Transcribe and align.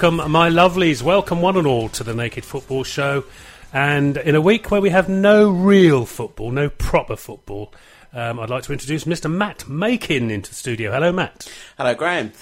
Welcome, 0.00 0.32
my 0.32 0.48
lovelies. 0.48 1.02
Welcome, 1.02 1.42
one 1.42 1.58
and 1.58 1.66
all, 1.66 1.90
to 1.90 2.02
the 2.02 2.14
Naked 2.14 2.42
Football 2.42 2.84
Show. 2.84 3.24
And 3.70 4.16
in 4.16 4.34
a 4.34 4.40
week 4.40 4.70
where 4.70 4.80
we 4.80 4.88
have 4.88 5.10
no 5.10 5.50
real 5.50 6.06
football, 6.06 6.50
no 6.50 6.70
proper 6.70 7.16
football, 7.16 7.70
um, 8.14 8.40
I'd 8.40 8.48
like 8.48 8.62
to 8.62 8.72
introduce 8.72 9.04
Mr. 9.04 9.30
Matt 9.30 9.68
Makin 9.68 10.30
into 10.30 10.48
the 10.48 10.56
studio. 10.56 10.90
Hello, 10.90 11.12
Matt. 11.12 11.52
Hello, 11.76 11.94
Graham. 11.94 12.32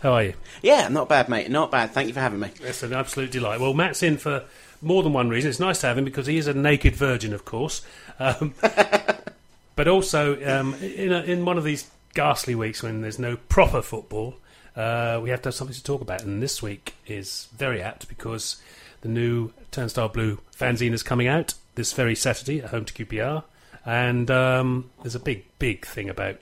How 0.00 0.14
are 0.14 0.22
you? 0.22 0.34
Yeah, 0.62 0.88
not 0.88 1.10
bad, 1.10 1.28
mate. 1.28 1.50
Not 1.50 1.70
bad. 1.70 1.90
Thank 1.90 2.08
you 2.08 2.14
for 2.14 2.20
having 2.20 2.40
me. 2.40 2.48
It's 2.62 2.82
an 2.82 2.94
absolute 2.94 3.30
delight. 3.30 3.60
Well, 3.60 3.74
Matt's 3.74 4.02
in 4.02 4.16
for 4.16 4.44
more 4.80 5.02
than 5.02 5.12
one 5.12 5.28
reason. 5.28 5.50
It's 5.50 5.60
nice 5.60 5.82
to 5.82 5.88
have 5.88 5.98
him 5.98 6.06
because 6.06 6.26
he 6.26 6.38
is 6.38 6.46
a 6.46 6.54
naked 6.54 6.96
virgin, 6.96 7.34
of 7.34 7.44
course. 7.44 7.82
Um, 8.18 8.54
but 9.76 9.86
also, 9.86 10.42
um, 10.46 10.76
in, 10.76 11.12
a, 11.12 11.20
in 11.20 11.44
one 11.44 11.58
of 11.58 11.64
these 11.64 11.90
ghastly 12.14 12.54
weeks 12.54 12.82
when 12.82 13.02
there's 13.02 13.18
no 13.18 13.36
proper 13.36 13.82
football, 13.82 14.36
uh, 14.76 15.20
we 15.22 15.30
have 15.30 15.42
to 15.42 15.48
have 15.48 15.54
something 15.54 15.74
to 15.74 15.82
talk 15.82 16.00
about. 16.00 16.22
And 16.22 16.42
this 16.42 16.62
week 16.62 16.94
is 17.06 17.48
very 17.56 17.82
apt 17.82 18.08
because 18.08 18.60
the 19.02 19.08
new 19.08 19.52
Turnstile 19.70 20.08
Blues 20.08 20.38
fanzine 20.56 20.92
is 20.92 21.02
coming 21.02 21.28
out 21.28 21.54
this 21.74 21.92
very 21.92 22.14
Saturday 22.14 22.60
at 22.60 22.70
home 22.70 22.84
to 22.84 22.92
QPR. 22.92 23.44
And 23.84 24.30
um, 24.30 24.90
there's 25.02 25.14
a 25.14 25.20
big, 25.20 25.44
big 25.58 25.86
thing 25.86 26.08
about 26.08 26.36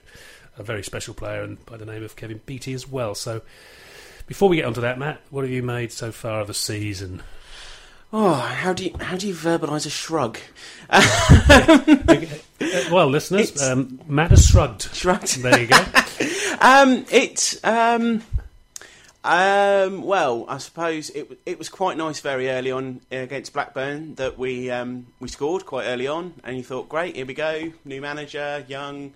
a 0.57 0.63
very 0.63 0.83
special 0.83 1.13
player 1.13 1.41
and 1.41 1.63
by 1.65 1.77
the 1.77 1.85
name 1.85 2.03
of 2.03 2.15
Kevin 2.15 2.41
Beattie 2.45 2.73
as 2.73 2.87
well. 2.87 3.15
So 3.15 3.41
before 4.27 4.49
we 4.49 4.57
get 4.57 4.65
onto 4.65 4.81
that, 4.81 4.99
Matt, 4.99 5.21
what 5.29 5.43
have 5.43 5.51
you 5.51 5.63
made 5.63 5.91
so 5.91 6.11
far 6.11 6.41
of 6.41 6.47
the 6.47 6.53
season? 6.53 7.23
Oh, 8.13 8.33
how 8.33 8.73
do 8.73 8.85
you 8.85 8.95
how 8.99 9.15
do 9.15 9.25
you 9.27 9.33
verbalise 9.33 9.85
a 9.85 9.89
shrug? 9.89 10.37
Well, 12.91 13.07
listeners, 13.07 13.59
um, 13.61 13.99
Matt 14.07 14.29
has 14.31 14.45
shrugged. 14.45 14.93
Shrugged. 14.93 15.41
There 15.41 15.59
you 15.59 15.67
go. 15.67 15.77
Um, 16.61 17.05
it's 17.09 17.63
um, 17.63 18.21
um, 19.23 20.01
well, 20.03 20.45
I 20.47 20.57
suppose 20.57 21.09
it 21.11 21.39
it 21.45 21.59
was 21.59 21.69
quite 21.69 21.97
nice 21.97 22.19
very 22.21 22.49
early 22.49 22.71
on 22.71 23.01
against 23.11 23.53
Blackburn 23.53 24.15
that 24.15 24.37
we 24.37 24.71
um, 24.71 25.07
we 25.19 25.27
scored 25.27 25.65
quite 25.65 25.85
early 25.85 26.07
on, 26.07 26.33
and 26.43 26.57
you 26.57 26.63
thought, 26.63 26.89
great, 26.89 27.15
here 27.15 27.25
we 27.25 27.35
go, 27.35 27.71
new 27.85 28.01
manager, 28.01 28.65
young, 28.67 29.13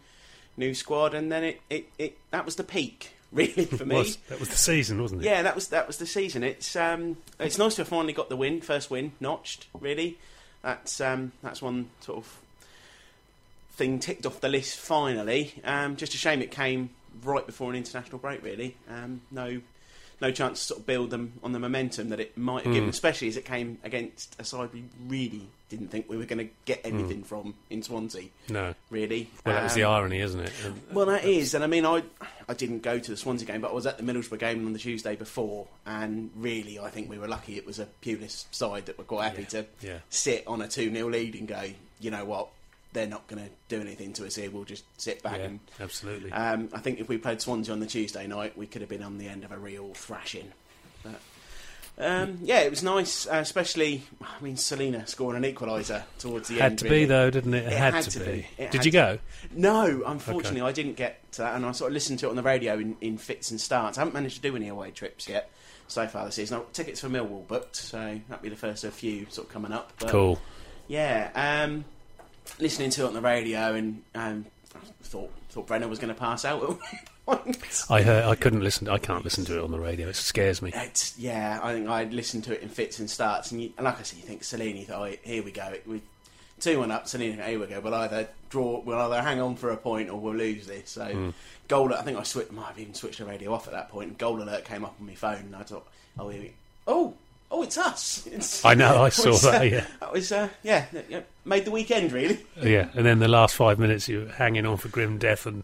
new 0.57 0.75
squad, 0.75 1.15
and 1.15 1.31
then 1.31 1.43
it, 1.43 1.61
it, 1.69 1.89
it 1.97 2.17
that 2.29 2.45
was 2.45 2.55
the 2.55 2.63
peak 2.63 3.15
really 3.31 3.65
for 3.65 3.85
me. 3.85 3.95
Was, 3.95 4.17
that 4.29 4.39
was 4.39 4.49
the 4.49 4.57
season, 4.57 5.01
wasn't 5.01 5.21
it? 5.21 5.25
Yeah, 5.25 5.41
that 5.41 5.55
was 5.55 5.69
that 5.69 5.87
was 5.87 5.97
the 5.97 6.05
season. 6.05 6.43
It's 6.43 6.75
um, 6.75 7.17
it's 7.39 7.57
nice 7.57 7.75
to 7.75 7.81
have 7.81 7.89
finally 7.89 8.13
got 8.13 8.29
the 8.29 8.37
win, 8.37 8.61
first 8.61 8.91
win 8.91 9.13
notched. 9.19 9.65
Really, 9.79 10.19
that's 10.61 11.01
um, 11.01 11.31
that's 11.41 11.63
one 11.63 11.89
sort 12.01 12.19
of 12.19 12.41
thing 13.75 13.99
ticked 13.99 14.25
off 14.25 14.41
the 14.41 14.49
list 14.49 14.77
finally. 14.79 15.53
Um, 15.63 15.95
just 15.95 16.13
a 16.13 16.17
shame 16.17 16.41
it 16.41 16.51
came 16.51 16.89
right 17.23 17.45
before 17.45 17.69
an 17.69 17.75
international 17.75 18.17
break. 18.19 18.43
Really, 18.43 18.75
um, 18.89 19.21
no 19.31 19.61
no 20.21 20.31
chance 20.31 20.59
to 20.61 20.65
sort 20.67 20.79
of 20.79 20.85
build 20.85 21.09
them 21.09 21.33
on 21.43 21.51
the 21.51 21.59
momentum 21.59 22.07
that 22.07 22.21
it 22.21 22.37
might 22.37 22.63
have 22.63 22.71
given, 22.73 22.87
Mm. 22.87 22.93
especially 22.93 23.27
as 23.27 23.35
it 23.35 23.43
came 23.43 23.77
against 23.83 24.33
a 24.39 24.45
side 24.45 24.69
we 24.73 24.85
really 25.09 25.45
didn't 25.67 25.89
think 25.89 26.07
we 26.07 26.15
were 26.15 26.23
going 26.23 26.47
to 26.47 26.53
get 26.63 26.79
anything 26.85 27.21
from 27.21 27.53
in 27.69 27.83
Swansea. 27.83 28.29
No. 28.47 28.73
Really, 28.89 29.29
Well, 29.45 29.55
that 29.55 29.63
was 29.63 29.73
the 29.73 29.83
Um, 29.83 29.91
irony, 29.93 30.21
isn't 30.21 30.39
it? 30.39 30.53
Well, 30.93 31.07
that 31.07 31.25
is, 31.25 31.53
and 31.53 31.65
I 31.65 31.67
mean, 31.67 31.85
I 31.85 32.03
I 32.47 32.53
didn't 32.53 32.79
go 32.81 32.97
to 32.97 33.11
the 33.11 33.17
Swansea 33.17 33.45
game, 33.45 33.59
but 33.59 33.71
I 33.71 33.73
was 33.73 33.85
at 33.85 33.97
the 33.97 34.03
Middlesbrough 34.03 34.39
game 34.39 34.65
on 34.65 34.71
the 34.71 34.79
Tuesday 34.79 35.17
before, 35.17 35.67
and 35.85 36.31
really, 36.37 36.79
I 36.79 36.89
think 36.89 37.09
we 37.09 37.17
were 37.17 37.27
lucky 37.27 37.57
it 37.57 37.65
was 37.65 37.79
a 37.79 37.87
Pulis 38.01 38.45
side 38.51 38.85
that 38.85 38.97
were 38.97 39.03
quite 39.03 39.25
happy 39.25 39.41
Yeah, 39.41 39.47
to 39.49 39.65
yeah. 39.81 39.97
sit 40.09 40.47
on 40.47 40.61
a 40.61 40.67
2 40.69 40.93
0 40.93 41.09
lead 41.09 41.35
and 41.35 41.45
go, 41.45 41.61
you 41.99 42.09
know 42.11 42.23
what, 42.23 42.47
they're 42.95 43.05
not 43.05 43.27
going 43.27 43.43
to 43.43 43.51
do 43.67 43.79
anything 43.79 44.13
to 44.13 44.25
us 44.25 44.35
here, 44.35 44.49
we'll 44.49 44.63
just 44.63 44.85
sit 44.99 45.21
back. 45.21 45.37
Yeah, 45.37 45.43
and 45.45 45.59
absolutely. 45.79 46.31
um, 46.31 46.69
I 46.73 46.79
think 46.79 46.99
if 46.99 47.07
we 47.07 47.19
played 47.19 47.41
Swansea 47.41 47.71
on 47.71 47.79
the 47.79 47.85
Tuesday 47.85 48.25
night, 48.25 48.57
we 48.57 48.65
could 48.65 48.81
have 48.81 48.89
been 48.89 49.03
on 49.03 49.19
the 49.19 49.27
end 49.27 49.43
of 49.43 49.51
a 49.51 49.57
real 49.57 49.93
thrashing. 49.93 50.51
But, 51.03 51.19
um, 51.97 52.39
yeah, 52.41 52.61
it 52.61 52.69
was 52.69 52.81
nice, 52.81 53.27
uh, 53.27 53.35
especially, 53.35 54.03
I 54.21 54.41
mean, 54.41 54.57
Selena 54.57 55.05
scoring 55.05 55.43
an 55.43 55.53
equaliser 55.53 56.03
towards 56.17 56.47
the 56.47 56.55
had 56.55 56.63
end. 56.63 56.71
Had 56.71 56.77
to 56.79 56.85
really. 56.85 56.99
be, 57.01 57.05
though, 57.05 57.29
didn't 57.29 57.53
it? 57.53 57.65
It, 57.65 57.73
It 57.73 57.77
had, 57.77 57.93
had 57.93 58.03
to, 58.05 58.19
be. 58.19 58.47
be. 58.57 58.67
Did 58.67 58.85
you 58.85 58.91
go? 58.91 59.19
No, 59.51 60.03
unfortunately, 60.05 60.61
I 60.61 60.71
didn't 60.71 60.95
get 60.95 61.31
to 61.33 61.43
that, 61.43 61.55
and 61.55 61.65
I 61.65 61.71
sort 61.73 61.91
of 61.91 61.93
listened 61.93 62.19
to 62.19 62.27
it 62.27 62.29
on 62.29 62.35
the 62.35 62.43
radio 62.43 62.79
in, 62.79 62.97
in 63.01 63.17
fits 63.17 63.51
and 63.51 63.61
starts. 63.61 63.97
I 63.97 64.01
haven't 64.01 64.13
managed 64.13 64.37
to 64.37 64.41
do 64.41 64.55
any 64.55 64.67
away 64.67 64.91
trips 64.91 65.29
yet 65.29 65.51
so 65.87 66.07
far 66.07 66.25
this 66.25 66.35
season. 66.35 66.57
I've 66.57 66.71
tickets 66.73 67.01
for 67.01 67.09
Millwall 67.09 67.47
booked, 67.47 67.75
so 67.75 68.19
that'll 68.27 68.43
be 68.43 68.49
the 68.49 68.55
first 68.55 68.83
of 68.83 68.89
a 68.89 68.95
few 68.95 69.27
sort 69.29 69.47
of 69.47 69.53
coming 69.53 69.71
up. 69.71 69.93
But 69.99 70.09
Cool. 70.09 70.39
Yeah, 70.87 71.29
um, 71.35 71.85
listening 72.59 72.89
to 72.91 73.03
it 73.03 73.07
on 73.07 73.13
the 73.13 73.21
radio, 73.21 73.73
and 73.73 74.01
um, 74.13 74.45
I 74.75 74.79
thought 75.03 75.31
thought 75.49 75.67
Brenner 75.67 75.87
was 75.87 75.99
going 75.99 76.13
to 76.13 76.19
pass 76.19 76.43
out. 76.45 76.61
at 76.63 76.69
one 77.25 77.37
point. 77.39 77.83
I 77.89 78.01
heard, 78.01 78.25
I 78.25 78.35
couldn't 78.35 78.61
listen. 78.61 78.89
I 78.89 78.97
can't 78.97 79.23
listen 79.23 79.45
to 79.45 79.57
it 79.57 79.63
on 79.63 79.71
the 79.71 79.79
radio. 79.79 80.09
It 80.09 80.15
scares 80.15 80.61
me. 80.61 80.71
It's, 80.75 81.17
yeah, 81.17 81.59
I 81.63 81.73
think 81.73 81.87
I 81.87 82.03
listened 82.05 82.43
to 82.45 82.53
it 82.53 82.61
in 82.61 82.69
fits 82.69 82.99
and 82.99 83.09
starts, 83.09 83.51
and, 83.51 83.61
you, 83.61 83.71
and 83.77 83.85
like 83.85 83.99
I 83.99 84.03
said, 84.03 84.17
you 84.19 84.25
think 84.25 84.41
you 84.77 84.85
thought, 84.85 85.09
oh, 85.09 85.15
here 85.23 85.43
we 85.43 85.51
go, 85.51 85.73
we 85.85 86.01
two 86.59 86.79
one 86.79 86.91
up, 86.91 87.07
Selene, 87.07 87.39
here 87.39 87.59
we 87.59 87.67
go. 87.67 87.79
We'll 87.79 87.93
either 87.95 88.27
draw, 88.49 88.79
we'll 88.79 88.97
either 88.99 89.21
hang 89.21 89.41
on 89.41 89.55
for 89.55 89.71
a 89.71 89.77
point, 89.77 90.09
or 90.09 90.19
we'll 90.19 90.35
lose 90.35 90.67
this. 90.67 90.89
So, 90.91 91.05
Hmm. 91.05 91.29
goal. 91.67 91.93
I 91.93 92.01
think 92.01 92.17
I 92.17 92.23
switched, 92.23 92.51
might 92.51 92.67
have 92.67 92.79
even 92.79 92.93
switched 92.93 93.19
the 93.19 93.25
radio 93.25 93.53
off 93.53 93.67
at 93.67 93.73
that 93.73 93.89
point. 93.89 94.17
Goal 94.17 94.41
alert 94.41 94.65
came 94.65 94.85
up 94.85 94.95
on 94.99 95.05
my 95.05 95.15
phone, 95.15 95.35
and 95.45 95.55
I 95.55 95.63
thought, 95.63 95.87
oh, 96.19 96.29
here 96.29 96.41
we, 96.41 96.53
oh, 96.87 97.13
oh, 97.51 97.63
it's 97.63 97.77
us. 97.77 98.27
It's, 98.31 98.63
I 98.65 98.73
know, 98.73 99.01
I 99.03 99.09
saw 99.09 99.33
that, 99.33 99.61
uh, 99.61 99.63
yeah. 99.63 99.85
that 99.99 100.11
was, 100.11 100.31
uh, 100.31 100.49
yeah, 100.63 100.85
made 101.45 101.65
the 101.65 101.71
weekend 101.71 102.11
really. 102.11 102.39
Yeah, 102.61 102.89
and 102.93 103.05
then 103.05 103.19
the 103.19 103.27
last 103.27 103.55
five 103.55 103.79
minutes, 103.79 104.07
you're 104.09 104.27
hanging 104.29 104.65
on 104.65 104.77
for 104.77 104.89
grim 104.89 105.17
death 105.17 105.45
and 105.45 105.63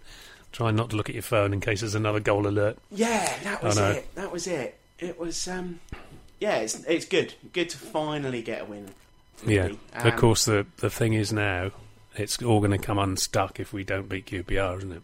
trying 0.52 0.76
not 0.76 0.90
to 0.92 0.96
look 0.96 1.10
at 1.10 1.16
your 1.16 1.22
phone 1.24 1.54
in 1.54 1.60
case 1.62 1.82
there's 1.82 1.96
another 1.96 2.20
goal 2.20 2.48
alert. 2.48 2.78
Yeah, 2.92 3.34
that 3.44 3.64
was 3.64 3.78
it. 3.78 4.16
That 4.16 4.32
was 4.32 4.48
it. 4.48 4.78
It 5.00 5.20
was, 5.20 5.48
um, 5.48 5.80
yeah, 6.40 6.58
it's 6.58 6.84
it's 6.86 7.06
good, 7.06 7.34
good 7.54 7.70
to 7.70 7.78
finally 7.78 8.42
get 8.42 8.62
a 8.62 8.66
win. 8.66 8.90
Yeah. 9.46 9.64
really. 9.64 9.80
of 9.96 10.06
Um, 10.06 10.12
course, 10.20 10.46
the 10.46 10.66
the 10.78 10.90
thing 10.90 11.14
is 11.14 11.34
now, 11.34 11.72
it's 12.16 12.42
all 12.44 12.60
going 12.60 12.72
to 12.72 12.78
come 12.78 13.00
unstuck 13.00 13.60
if 13.60 13.74
we 13.74 13.84
don't 13.84 14.08
beat 14.10 14.28
QPR, 14.28 14.78
isn't 14.78 14.92
it? 14.92 15.02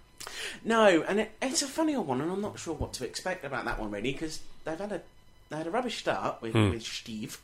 No, 0.64 1.04
and 1.08 1.22
it, 1.22 1.32
it's 1.42 1.62
a 1.62 1.68
funny 1.68 1.96
one, 1.98 2.22
and 2.22 2.32
I'm 2.32 2.42
not 2.42 2.60
sure 2.60 2.74
what 2.76 2.94
to 2.94 3.06
expect 3.06 3.44
about 3.46 3.66
that 3.66 3.80
one 3.80 3.90
really, 3.92 4.12
because 4.12 4.42
they've 4.66 4.78
had 4.78 4.92
a 4.92 5.02
they 5.50 5.58
had 5.58 5.68
a 5.68 5.72
rubbish 5.72 5.98
start 5.98 6.42
with, 6.42 6.54
Hmm. 6.54 6.70
with 6.72 6.84
Steve, 6.84 7.40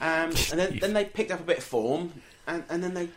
um, 0.00 0.30
and 0.50 0.58
then, 0.58 0.78
then 0.80 0.92
they 0.92 1.04
picked 1.04 1.30
up 1.30 1.40
a 1.40 1.44
bit 1.44 1.58
of 1.58 1.64
form, 1.64 2.12
and, 2.46 2.64
and 2.68 2.82
then 2.82 2.94
they 2.94 3.08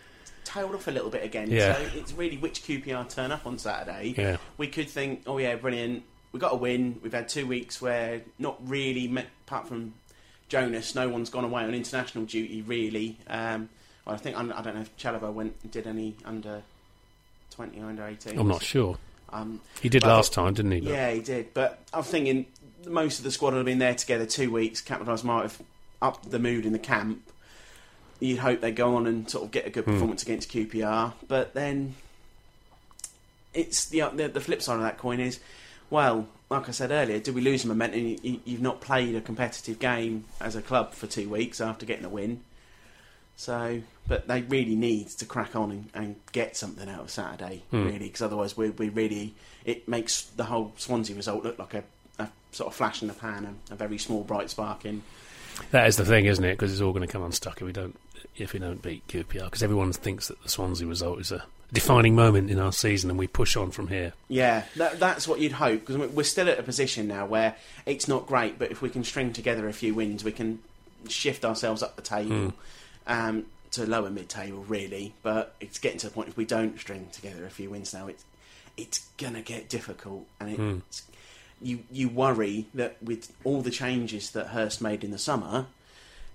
tailed 0.43 0.73
off 0.75 0.87
a 0.87 0.91
little 0.91 1.09
bit 1.09 1.23
again. 1.23 1.49
Yeah. 1.51 1.75
So 1.75 1.81
it's 1.95 2.13
really 2.13 2.37
which 2.37 2.63
QPR 2.63 3.09
turn 3.09 3.31
up 3.31 3.45
on 3.45 3.57
Saturday. 3.57 4.13
Yeah. 4.17 4.37
We 4.57 4.67
could 4.67 4.89
think, 4.89 5.23
oh 5.27 5.37
yeah, 5.37 5.55
brilliant, 5.55 6.03
we 6.31 6.39
got 6.39 6.53
a 6.53 6.57
win. 6.57 6.99
We've 7.03 7.11
had 7.13 7.27
two 7.29 7.45
weeks 7.47 7.81
where 7.81 8.21
not 8.39 8.57
really, 8.67 9.07
met, 9.07 9.27
apart 9.47 9.67
from 9.67 9.93
Jonas, 10.49 10.95
no 10.95 11.09
one's 11.09 11.29
gone 11.29 11.43
away 11.43 11.63
on 11.63 11.73
international 11.73 12.25
duty 12.25 12.61
really. 12.61 13.17
Um, 13.27 13.69
well, 14.05 14.15
I 14.15 14.17
think 14.17 14.37
I 14.37 14.61
don't 14.61 14.75
know 14.75 14.81
if 14.81 14.95
Chalobah 14.97 15.33
went 15.33 15.69
did 15.71 15.85
any 15.85 16.15
under 16.23 16.63
twenty, 17.51 17.81
under 17.81 18.05
eighteen. 18.07 18.39
I'm 18.39 18.47
not 18.47 18.63
sure. 18.63 18.97
Um, 19.29 19.59
He 19.81 19.89
did 19.89 20.03
last 20.03 20.31
time, 20.31 20.53
didn't 20.53 20.71
he? 20.71 20.79
But- 20.79 20.89
yeah, 20.89 21.11
he 21.11 21.19
did. 21.19 21.53
But 21.53 21.81
I'm 21.93 22.03
thinking 22.03 22.45
most 22.85 23.17
of 23.19 23.23
the 23.23 23.31
squad 23.31 23.49
would 23.53 23.57
have 23.57 23.65
been 23.65 23.79
there 23.79 23.95
together 23.95 24.25
two 24.25 24.51
weeks. 24.51 24.81
Capitals 24.81 25.23
might 25.23 25.43
have 25.43 25.61
upped 26.01 26.29
the 26.29 26.39
mood 26.39 26.65
in 26.65 26.73
the 26.73 26.79
camp. 26.79 27.31
You'd 28.19 28.39
hope 28.39 28.61
they 28.61 28.71
go 28.71 28.95
on 28.95 29.07
and 29.07 29.29
sort 29.29 29.45
of 29.45 29.51
get 29.51 29.65
a 29.67 29.69
good 29.69 29.85
Hmm. 29.85 29.91
performance 29.93 30.23
against 30.23 30.49
QPR. 30.51 31.13
But 31.27 31.53
then 31.53 31.95
it's 33.53 33.85
the, 33.85 34.01
the 34.13 34.27
the 34.27 34.41
flip 34.41 34.61
side 34.61 34.75
of 34.75 34.81
that 34.81 34.97
coin 34.97 35.19
is, 35.19 35.39
well, 35.89 36.27
like 36.49 36.67
I 36.69 36.71
said 36.71 36.91
earlier, 36.91 37.19
do 37.19 37.33
we 37.33 37.41
lose 37.41 37.65
momentum? 37.65 37.99
You, 38.01 38.17
you- 38.21 38.41
you've 38.45 38.61
not 38.61 38.81
played 38.81 39.15
a 39.15 39.21
competitive 39.21 39.79
game 39.79 40.25
as 40.39 40.55
a 40.55 40.61
club 40.61 40.93
for 40.93 41.07
two 41.07 41.29
weeks 41.29 41.59
after 41.61 41.85
getting 41.85 42.05
a 42.05 42.09
win. 42.09 42.41
So, 43.35 43.81
but 44.07 44.27
they 44.27 44.41
really 44.41 44.75
need 44.75 45.09
to 45.09 45.25
crack 45.25 45.55
on 45.55 45.69
and, 45.71 45.89
and 45.93 46.15
get 46.31 46.57
something 46.57 46.89
out 46.89 47.01
of 47.01 47.11
Saturday, 47.11 47.61
Hmm. 47.69 47.85
really, 47.85 47.99
because 48.07 48.21
otherwise 48.23 48.57
we, 48.57 48.69
we 48.71 48.89
really 48.89 49.35
it 49.65 49.87
makes 49.87 50.23
the 50.23 50.45
whole 50.45 50.73
Swansea 50.77 51.15
result 51.15 51.43
look 51.43 51.59
like 51.59 51.73
a, 51.75 51.83
a 52.19 52.27
sort 52.51 52.67
of 52.67 52.75
flash 52.75 53.01
in 53.01 53.07
the 53.07 53.13
pan, 53.13 53.57
a, 53.69 53.73
a 53.73 53.75
very 53.75 53.97
small 53.97 54.23
bright 54.23 54.49
spark 54.49 54.85
in. 54.85 55.03
That 55.71 55.87
is 55.87 55.95
the 55.97 56.05
thing, 56.05 56.25
isn't 56.25 56.43
it? 56.43 56.51
Because 56.53 56.71
it's 56.71 56.81
all 56.81 56.93
going 56.93 57.05
to 57.05 57.11
come 57.11 57.23
unstuck 57.23 57.57
if 57.57 57.63
we 57.63 57.71
don't 57.73 57.97
if 58.35 58.53
we 58.53 58.59
don't 58.59 58.81
beat 58.81 59.07
QPR. 59.07 59.45
Because 59.45 59.63
everyone 59.63 59.91
thinks 59.93 60.27
that 60.27 60.41
the 60.43 60.49
Swansea 60.49 60.85
result 60.87 61.19
is 61.19 61.31
a 61.31 61.43
defining 61.73 62.15
moment 62.15 62.49
in 62.51 62.59
our 62.59 62.71
season, 62.71 63.09
and 63.09 63.17
we 63.17 63.27
push 63.27 63.55
on 63.57 63.71
from 63.71 63.87
here. 63.87 64.13
Yeah, 64.27 64.63
that, 64.75 64.99
that's 64.99 65.27
what 65.27 65.39
you'd 65.39 65.53
hope 65.53 65.85
because 65.85 65.97
we're 66.11 66.23
still 66.23 66.47
at 66.47 66.59
a 66.59 66.63
position 66.63 67.07
now 67.07 67.25
where 67.25 67.55
it's 67.85 68.07
not 68.07 68.27
great, 68.27 68.59
but 68.59 68.71
if 68.71 68.81
we 68.81 68.89
can 68.89 69.03
string 69.03 69.33
together 69.33 69.67
a 69.67 69.73
few 69.73 69.93
wins, 69.95 70.23
we 70.23 70.31
can 70.31 70.59
shift 71.09 71.43
ourselves 71.43 71.81
up 71.83 71.95
the 71.95 72.01
table 72.03 72.53
um, 73.07 73.45
to 73.71 73.85
lower 73.85 74.09
mid-table, 74.09 74.63
really. 74.67 75.13
But 75.23 75.55
it's 75.59 75.79
getting 75.79 75.97
to 75.99 76.07
the 76.07 76.13
point 76.13 76.29
if 76.29 76.37
we 76.37 76.45
don't 76.45 76.79
string 76.79 77.07
together 77.11 77.45
a 77.45 77.49
few 77.49 77.69
wins 77.71 77.93
now, 77.93 78.07
it's 78.07 78.23
it's 78.77 79.07
gonna 79.17 79.41
get 79.41 79.69
difficult, 79.69 80.27
and 80.39 80.55
Hmm. 80.55 80.77
it's 80.89 81.01
you 81.61 81.83
you 81.91 82.09
worry 82.09 82.67
that 82.73 83.01
with 83.01 83.31
all 83.43 83.61
the 83.61 83.71
changes 83.71 84.31
that 84.31 84.47
Hurst 84.47 84.81
made 84.81 85.03
in 85.03 85.11
the 85.11 85.17
summer, 85.17 85.67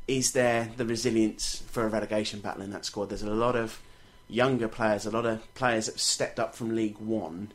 is 0.09 0.33
there 0.33 0.71
the 0.77 0.85
resilience 0.85 1.63
for 1.71 1.85
a 1.85 1.89
relegation 1.89 2.41
battle 2.41 2.63
in 2.63 2.71
that 2.71 2.85
squad? 2.85 3.09
There's 3.09 3.23
a 3.23 3.31
lot 3.31 3.57
of 3.57 3.81
younger 4.29 4.69
players, 4.69 5.07
a 5.07 5.11
lot 5.11 5.27
of 5.27 5.55
players 5.55 5.87
that 5.87 5.95
have 5.95 6.01
stepped 6.01 6.41
up 6.41 6.55
from 6.55 6.75
League 6.75 6.99
One. 6.99 7.53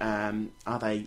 Um, 0.00 0.52
are 0.66 0.78
they 0.78 1.06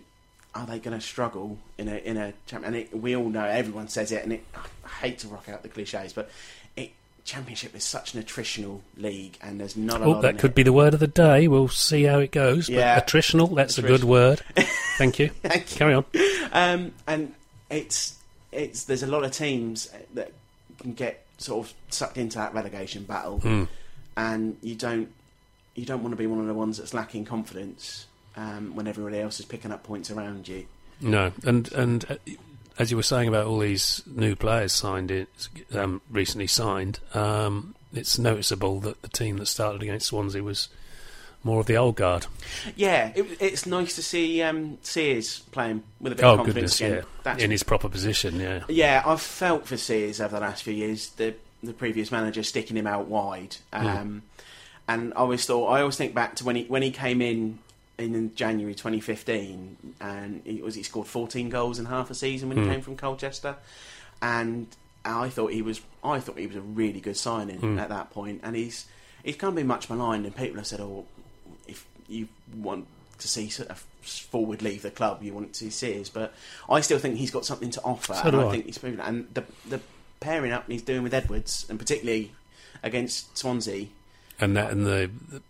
are 0.54 0.66
they 0.66 0.80
going 0.80 0.98
to 0.98 1.06
struggle 1.06 1.60
in 1.78 1.88
a 1.88 1.96
in 1.96 2.18
a? 2.18 2.34
And 2.52 2.76
it, 2.76 2.98
we 2.98 3.16
all 3.16 3.30
know, 3.30 3.46
everyone 3.46 3.88
says 3.88 4.12
it, 4.12 4.24
and 4.24 4.34
it, 4.34 4.46
I 4.56 4.88
hate 5.06 5.20
to 5.20 5.28
rock 5.28 5.50
out 5.50 5.64
the 5.64 5.70
cliches, 5.70 6.14
but 6.14 6.30
it, 6.76 6.92
championship 7.24 7.76
is 7.76 7.84
such 7.84 8.14
an 8.14 8.22
attritional 8.24 8.82
league, 8.98 9.38
and 9.42 9.60
there's 9.60 9.76
not 9.78 10.02
a 10.02 10.06
Oh, 10.06 10.12
lot. 10.12 10.22
that 10.24 10.38
could 10.40 10.52
it. 10.52 10.56
be 10.56 10.64
the 10.64 10.74
word 10.74 10.94
of 10.94 11.00
the 11.00 11.08
day. 11.08 11.48
We'll 11.48 11.68
see 11.68 12.04
how 12.04 12.20
it 12.20 12.32
goes. 12.32 12.68
Yeah. 12.70 12.96
But 13.00 13.08
attritional, 13.08 13.56
that's 13.56 13.78
a 13.78 13.82
good 13.82 14.04
word. 14.04 14.42
Thank 14.98 15.20
you. 15.20 15.30
Thank 15.42 15.72
you. 15.72 15.78
Carry 15.78 15.94
on. 15.94 16.06
Um, 16.52 16.92
and 17.08 17.34
it's 17.70 18.18
it's 18.52 18.84
there's 18.86 19.04
a 19.04 19.08
lot 19.08 19.24
of 19.24 19.32
teams 19.32 19.90
that 20.14 20.32
can 20.80 20.94
get 20.94 21.26
sort 21.38 21.66
of 21.68 21.74
sucked 21.90 22.18
into 22.18 22.38
that 22.38 22.54
relegation 22.54 23.04
battle, 23.04 23.40
Hmm. 23.40 23.64
and 24.18 24.58
you 24.62 24.76
don't 24.76 25.10
you 25.76 25.86
don't 25.86 26.02
want 26.04 26.12
to 26.12 26.18
be 26.18 26.28
one 26.28 26.40
of 26.40 26.48
the 26.48 26.54
ones 26.54 26.78
that's 26.78 26.94
lacking 26.94 27.24
confidence 27.26 28.06
um, 28.36 28.76
when 28.76 28.88
everybody 28.88 29.20
else 29.20 29.40
is 29.40 29.46
picking 29.46 29.72
up 29.72 29.84
points 29.84 30.12
around 30.12 30.48
you. 30.48 30.66
No, 31.00 31.32
and 31.46 31.72
and 31.74 32.06
uh, 32.10 32.16
as 32.80 32.92
you 32.92 32.98
were 32.98 33.04
saying 33.04 33.28
about 33.28 33.48
all 33.48 33.60
these 33.60 34.02
new 34.08 34.36
players 34.36 34.74
signed 34.74 35.12
in, 35.12 35.28
um, 35.74 36.02
recently 36.10 36.48
signed, 36.48 37.00
um, 37.14 37.76
it's 37.94 38.18
noticeable 38.18 38.80
that 38.82 39.02
the 39.02 39.10
team 39.10 39.38
that 39.38 39.48
started 39.48 39.82
against 39.84 40.08
Swansea 40.08 40.42
was 40.44 40.70
more 41.44 41.60
of 41.60 41.66
the 41.66 41.76
old 41.76 41.96
guard. 41.96 42.28
Yeah, 42.76 43.12
it, 43.16 43.26
it's 43.42 43.66
nice 43.66 43.96
to 43.96 44.04
see 44.04 44.42
um, 44.44 44.78
Sears 44.84 45.40
playing 45.52 45.84
with 46.00 46.14
a 46.14 46.16
bit 46.16 46.24
Oh 46.26 46.32
of 46.34 46.38
confidence 46.38 46.78
goodness, 46.78 46.82
again. 46.82 46.94
yeah, 47.04 47.22
That's 47.24 47.44
in 47.44 47.52
his 47.52 47.64
proper 47.64 47.90
position, 47.90 48.40
yeah. 48.40 48.64
Yeah, 48.70 49.02
I've 49.06 49.22
felt 49.22 49.68
for 49.68 49.76
Sears 49.78 50.22
over 50.22 50.36
the 50.36 50.42
last 50.42 50.64
few 50.64 50.74
years. 50.74 51.10
The 51.10 51.34
the 51.64 51.74
previous 51.74 52.12
manager 52.12 52.42
sticking 52.42 52.76
him 52.78 52.88
out 52.88 53.08
wide, 53.08 53.58
Hmm. 53.74 53.86
um, 53.88 54.22
and 54.88 55.14
I 55.14 55.18
always 55.18 55.46
thought 55.46 55.68
I 55.68 55.82
always 55.82 55.96
think 55.98 56.14
back 56.16 56.36
to 56.38 56.44
when 56.46 56.56
he 56.56 56.64
when 56.66 56.82
he 56.84 56.90
came 56.92 57.22
in 57.22 57.60
in 58.02 58.34
January 58.36 58.74
2015, 58.76 59.96
and 60.02 60.42
he 60.46 60.62
was 60.62 60.76
he 60.76 60.84
scored 60.84 61.08
14 61.08 61.50
goals 61.50 61.80
in 61.80 61.86
half 61.86 62.10
a 62.10 62.16
season 62.16 62.50
when 62.50 62.58
he 62.58 62.64
Hmm. 62.64 62.70
came 62.72 62.82
from 62.82 62.96
Colchester, 62.98 63.56
and 64.22 64.68
I 65.06 65.30
thought 65.30 65.52
he 65.54 65.62
was 65.62 65.82
I 66.04 66.20
thought 66.20 66.38
he 66.38 66.48
was 66.48 66.56
a 66.56 66.62
really 66.62 67.00
good 67.00 67.18
signing 67.18 67.60
Hmm. 67.60 67.80
at 67.80 67.90
that 67.90 68.10
point, 68.12 68.42
and 68.44 68.56
he's 68.56 68.86
he's 69.24 69.36
kind 69.36 69.50
of 69.50 69.56
been 69.56 69.68
much 69.68 69.90
maligned, 69.90 70.26
and 70.26 70.36
people 70.36 70.58
have 70.58 70.68
said, 70.68 70.80
oh, 70.80 71.06
if 71.68 71.86
you 72.08 72.28
want 72.56 72.88
to 73.20 73.28
see 73.28 73.52
of 73.70 73.86
forward 74.02 74.62
leave 74.64 74.82
the 74.82 74.90
club, 74.90 75.22
you 75.22 75.32
want 75.34 75.54
to 75.54 75.60
see 75.60 75.70
Sears, 75.70 76.10
but 76.10 76.34
I 76.68 76.82
still 76.82 76.98
think 76.98 77.18
he's 77.18 77.30
got 77.30 77.46
something 77.46 77.70
to 77.72 77.82
offer, 77.84 78.16
So 78.16 78.22
and 78.24 78.36
I, 78.36 78.48
I. 78.48 78.52
think 78.52 78.66
he's 78.66 78.78
proven. 78.80 79.00
And 79.00 79.28
the 79.34 79.44
the 79.70 79.80
pairing 80.20 80.52
up 80.52 80.66
he's 80.68 80.82
doing 80.82 81.04
with 81.04 81.14
Edwards, 81.14 81.66
and 81.70 81.78
particularly 81.78 82.32
against 82.84 83.38
Swansea, 83.38 83.88
And 84.40 84.58
that 84.58 84.72
and 84.72 84.86
the, 84.88 85.12
the 85.30 85.42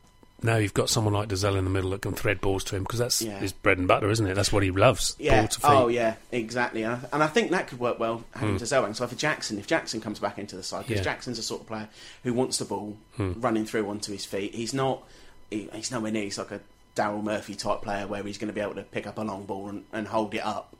now 0.43 0.57
you've 0.57 0.73
got 0.73 0.89
someone 0.89 1.13
like 1.13 1.29
Dozzell 1.29 1.57
in 1.57 1.63
the 1.63 1.69
middle 1.69 1.91
that 1.91 2.01
can 2.01 2.13
thread 2.13 2.41
balls 2.41 2.63
to 2.65 2.75
him 2.75 2.83
because 2.83 2.99
that's 2.99 3.21
Yeah. 3.21 3.39
his 3.39 3.51
bread 3.51 3.77
and 3.77 3.87
butter, 3.87 4.09
isn't 4.09 4.25
it? 4.25 4.33
That's 4.35 4.51
what 4.51 4.63
he 4.63 4.71
loves. 4.71 5.15
yeah, 5.19 5.41
ball 5.41 5.47
to 5.47 5.59
feet. 5.59 5.69
oh 5.69 5.87
yeah, 5.87 6.15
exactly, 6.31 6.83
and 6.83 7.05
I, 7.11 7.27
think 7.27 7.51
that 7.51 7.67
could 7.67 7.79
work 7.79 7.99
well 7.99 8.23
having 8.33 8.51
Hmm. 8.51 8.57
to 8.57 8.65
Zelwang. 8.65 8.95
So 8.95 9.05
for 9.07 9.15
Jackson, 9.15 9.59
if 9.59 9.67
Jackson 9.67 10.01
comes 10.01 10.19
back 10.19 10.37
into 10.39 10.55
the 10.55 10.63
side, 10.63 10.87
because 10.87 10.97
Yeah. 11.05 11.11
Jackson's 11.11 11.39
a 11.39 11.43
sort 11.43 11.61
of 11.61 11.67
player 11.67 11.87
who 12.23 12.33
wants 12.33 12.57
the 12.57 12.65
ball 12.65 12.97
Hmm. 13.17 13.33
running 13.37 13.65
through 13.65 13.87
onto 13.89 14.11
his 14.11 14.25
feet. 14.25 14.55
He's 14.55 14.73
not, 14.73 15.03
he, 15.49 15.69
he's 15.73 15.91
nowhere 15.91 16.11
near. 16.11 16.23
He's 16.23 16.37
like 16.37 16.51
a 16.51 16.59
Daryl 16.95 17.23
Murphy 17.23 17.55
type 17.55 17.81
player 17.83 18.07
where 18.07 18.21
he's 18.23 18.37
going 18.37 18.47
to 18.49 18.53
be 18.53 18.61
able 18.61 18.75
to 18.75 18.83
pick 18.83 19.07
up 19.07 19.17
a 19.17 19.21
long 19.21 19.45
ball 19.45 19.69
and, 19.69 19.83
and 19.93 20.07
hold 20.07 20.33
it 20.33 20.45
up 20.45 20.75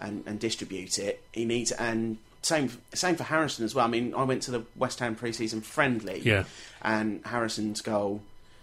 and, 0.00 0.24
and 0.26 0.40
distribute 0.40 0.98
it. 0.98 1.22
He 1.32 1.44
needs 1.44 1.70
and. 1.72 2.18
Same, 2.44 2.72
same 2.92 3.14
for 3.14 3.22
Harrison 3.22 3.64
as 3.64 3.72
well. 3.72 3.84
I 3.84 3.88
mean, 3.88 4.14
I 4.16 4.24
went 4.24 4.42
to 4.42 4.50
the 4.50 4.64
West 4.74 4.98
Ham 4.98 5.14
pre-season 5.14 5.60
friendly, 5.60 6.22
Yeah. 6.24 6.42
and 6.82 7.20
Harrison's 7.24 7.80
goal 7.82 8.20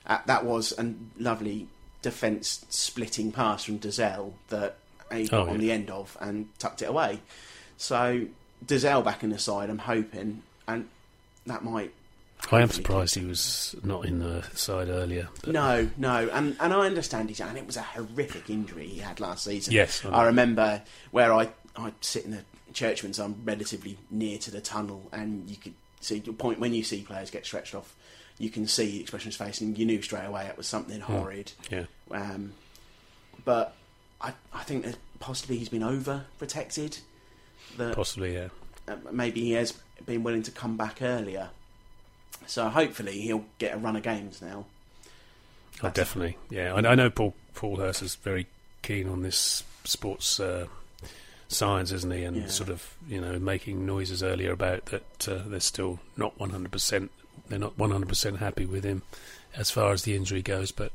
Uh, 0.10 0.18
that 0.26 0.44
was 0.44 0.74
a 0.78 0.94
lovely 1.18 1.68
defence 2.02 2.66
splitting 2.70 3.32
pass 3.32 3.64
from 3.64 3.80
Dozzell 3.80 4.34
that 4.50 4.76
he 5.12 5.28
got 5.28 5.48
Oh, 5.48 5.50
on 5.52 5.56
yeah. 5.56 5.58
the 5.60 5.72
end 5.72 5.90
of 5.92 6.18
and 6.20 6.48
tucked 6.60 6.82
it 6.82 6.86
away. 6.90 7.20
So 7.78 8.26
Dozzell 8.66 9.04
back 9.06 9.24
in 9.24 9.30
the 9.30 9.40
side, 9.40 9.70
I'm 9.70 9.78
hoping, 9.78 10.44
and 10.68 10.90
that 11.46 11.64
might. 11.64 11.94
I 12.52 12.62
am 12.62 12.70
surprised 12.70 13.16
he 13.16 13.26
was 13.26 13.76
not 13.84 14.06
in 14.06 14.20
the 14.20 14.44
side 14.56 14.88
earlier. 14.88 15.28
but- 15.44 15.52
No, 15.54 15.90
no, 15.98 16.30
and 16.32 16.56
and 16.60 16.74
I 16.74 16.86
understand 16.86 17.30
he's 17.30 17.40
and 17.42 17.58
it 17.58 17.66
was 17.68 17.78
a 17.78 17.82
horrific 17.82 18.50
injury 18.50 18.88
he 18.88 19.00
had 19.00 19.20
last 19.20 19.44
season. 19.44 19.74
Yes, 19.74 20.04
I. 20.06 20.10
I 20.10 20.26
remember 20.26 20.82
where 21.12 21.34
I 21.34 21.50
I 21.76 21.94
sit 22.02 22.26
in 22.26 22.32
the 22.32 22.44
churchman's. 22.74 23.20
I'm 23.20 23.36
relatively 23.46 23.98
near 24.10 24.38
to 24.40 24.52
the 24.52 24.62
tunnel, 24.62 25.08
and 25.12 25.50
you 25.50 25.58
could 25.58 25.74
see 26.02 26.20
the 26.20 26.32
point 26.34 26.60
when 26.60 26.74
you 26.74 26.84
see 26.84 27.02
players 27.04 27.30
get 27.30 27.46
stretched 27.46 27.76
off, 27.76 27.94
you 28.40 28.50
can 28.50 28.66
see 28.68 28.90
the 28.92 29.02
expression 29.02 29.28
on 29.28 29.32
his 29.32 29.36
face, 29.38 29.62
and 29.62 29.78
you 29.78 29.86
knew 29.86 30.02
straight 30.02 30.26
away 30.26 30.46
it 30.48 30.58
was 30.58 30.66
something 30.66 31.00
horrid. 31.02 31.52
Yeah. 31.70 31.86
Um, 32.10 32.54
but 33.46 33.76
I 34.20 34.34
I 34.54 34.64
think 34.64 34.86
that 34.86 34.98
possibly 35.20 35.58
he's 35.58 35.70
been 35.70 35.84
over 35.84 36.26
protected. 36.40 36.98
That 37.78 37.96
Possibly, 37.96 38.34
yeah. 38.34 38.48
uh, 38.88 38.96
maybe 39.12 39.42
he 39.42 39.52
has 39.52 39.74
been 40.06 40.24
willing 40.24 40.42
to 40.44 40.52
come 40.52 40.76
back 40.78 41.02
earlier. 41.02 41.50
So 42.48 42.68
hopefully 42.70 43.20
he'll 43.22 43.46
get 43.60 43.76
a 43.76 43.78
run 43.78 43.96
of 43.96 44.02
games 44.04 44.42
now. 44.42 44.66
Oh, 45.06 45.10
That's- 45.84 45.94
definitely. 45.94 46.38
Yeah, 46.50 46.74
I, 46.74 46.80
I 46.80 46.96
know 46.96 47.10
Paul 47.10 47.36
Paul 47.54 47.76
Hurst 47.78 48.02
is 48.02 48.16
very 48.16 48.48
keen 48.82 49.08
on 49.10 49.22
this 49.22 49.64
sports 49.84 50.40
uh, 50.40 50.66
science, 51.48 51.92
isn't 51.92 52.12
he? 52.12 52.24
And 52.24 52.38
Yeah. 52.38 52.48
sort 52.48 52.70
of 52.70 52.96
you 53.08 53.20
know 53.22 53.38
making 53.40 53.86
noises 53.86 54.24
earlier 54.24 54.52
about 54.52 54.86
that 54.88 55.28
uh, 55.28 55.44
they're 55.46 55.60
still 55.60 56.00
not 56.18 56.40
one 56.40 56.50
hundred 56.52 56.72
percent. 56.72 57.12
They're 57.48 57.60
not 57.60 57.78
one 57.78 57.92
hundred 57.92 58.10
percent 58.10 58.38
happy 58.40 58.66
with 58.66 58.84
him 58.84 59.02
as 59.56 59.72
far 59.72 59.92
as 59.94 60.04
the 60.04 60.16
injury 60.16 60.42
goes. 60.42 60.72
But 60.72 60.92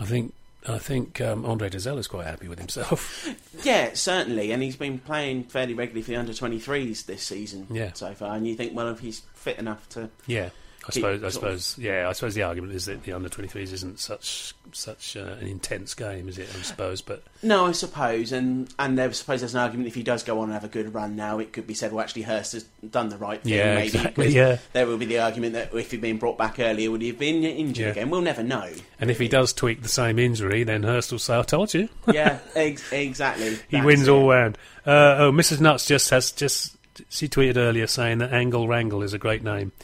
I 0.00 0.04
think 0.04 0.32
I 0.66 0.78
think 0.78 1.20
um, 1.20 1.44
Andre 1.44 1.68
Dozzell 1.68 1.98
is 1.98 2.06
quite 2.06 2.26
happy 2.26 2.48
with 2.48 2.58
himself. 2.58 3.28
Yeah, 3.62 3.90
certainly, 3.94 4.50
and 4.52 4.62
he's 4.62 4.76
been 4.76 4.98
playing 4.98 5.44
fairly 5.44 5.72
regularly 5.72 6.02
for 6.02 6.10
the 6.10 6.16
under 6.16 6.32
23s 6.32 7.06
this 7.06 7.22
season 7.22 7.66
Yeah. 7.70 7.92
so 7.94 8.12
far. 8.12 8.34
And 8.36 8.46
you 8.46 8.56
think, 8.56 8.74
well, 8.76 8.88
if 8.88 8.98
he's 8.98 9.20
fit 9.32 9.58
enough 9.58 9.88
to, 9.90 10.10
yeah. 10.26 10.50
I 10.86 10.92
suppose. 10.92 11.24
I 11.24 11.28
suppose. 11.30 11.78
Yeah. 11.78 12.08
I 12.08 12.12
suppose 12.12 12.34
the 12.34 12.42
argument 12.42 12.74
is 12.74 12.84
that 12.86 13.02
the 13.04 13.12
under 13.12 13.28
twenty 13.28 13.48
threes 13.48 13.72
isn't 13.72 13.98
such 14.00 14.54
such 14.72 15.16
uh, 15.16 15.36
an 15.40 15.46
intense 15.46 15.94
game, 15.94 16.28
is 16.28 16.36
it? 16.38 16.48
I 16.58 16.62
suppose, 16.62 17.00
but 17.00 17.22
no, 17.42 17.66
I 17.66 17.72
suppose, 17.72 18.32
and 18.32 18.68
and 18.78 18.98
there, 18.98 19.08
I 19.08 19.12
suppose 19.12 19.40
there's 19.40 19.54
an 19.54 19.60
argument 19.60 19.88
if 19.88 19.94
he 19.94 20.02
does 20.02 20.22
go 20.24 20.38
on 20.40 20.44
and 20.44 20.52
have 20.52 20.64
a 20.64 20.68
good 20.68 20.92
run 20.92 21.16
now, 21.16 21.38
it 21.38 21.52
could 21.52 21.66
be 21.66 21.74
said, 21.74 21.92
well, 21.92 22.02
actually, 22.02 22.22
Hurst 22.22 22.52
has 22.52 22.64
done 22.90 23.08
the 23.08 23.16
right 23.18 23.42
thing. 23.42 23.52
yeah, 23.54 23.74
maybe 23.76 23.86
exactly. 23.86 24.28
Yeah. 24.28 24.58
There 24.72 24.86
will 24.86 24.98
be 24.98 25.06
the 25.06 25.20
argument 25.20 25.54
that 25.54 25.72
if 25.74 25.90
he'd 25.90 26.00
been 26.00 26.18
brought 26.18 26.36
back 26.38 26.58
earlier, 26.60 26.90
would 26.90 27.02
he 27.02 27.08
have 27.08 27.18
been 27.18 27.42
injured 27.44 27.84
Yeah. 27.86 27.90
again? 27.92 28.10
We'll 28.10 28.20
never 28.20 28.42
know. 28.42 28.70
And 29.00 29.10
if 29.10 29.18
he 29.18 29.28
does 29.28 29.52
tweak 29.52 29.82
the 29.82 29.88
same 29.88 30.18
injury, 30.18 30.64
then 30.64 30.82
Hurst 30.82 31.12
will 31.12 31.18
say, 31.18 31.38
"I 31.38 31.42
told 31.42 31.72
you." 31.72 31.88
yeah, 32.12 32.38
ex- 32.54 32.92
exactly. 32.92 33.50
He 33.68 33.76
That's 33.76 33.84
wins 33.86 34.08
it. 34.08 34.10
all 34.10 34.28
round. 34.28 34.58
Uh, 34.86 35.16
oh, 35.18 35.32
Mrs. 35.32 35.60
Nuts 35.60 35.86
just 35.86 36.10
has 36.10 36.30
just 36.32 36.76
she 37.08 37.28
tweeted 37.28 37.56
earlier 37.56 37.86
saying 37.86 38.18
that 38.18 38.32
Angle 38.32 38.68
Wrangle 38.68 39.02
is 39.02 39.12
a 39.14 39.18
great 39.18 39.42
name. 39.42 39.72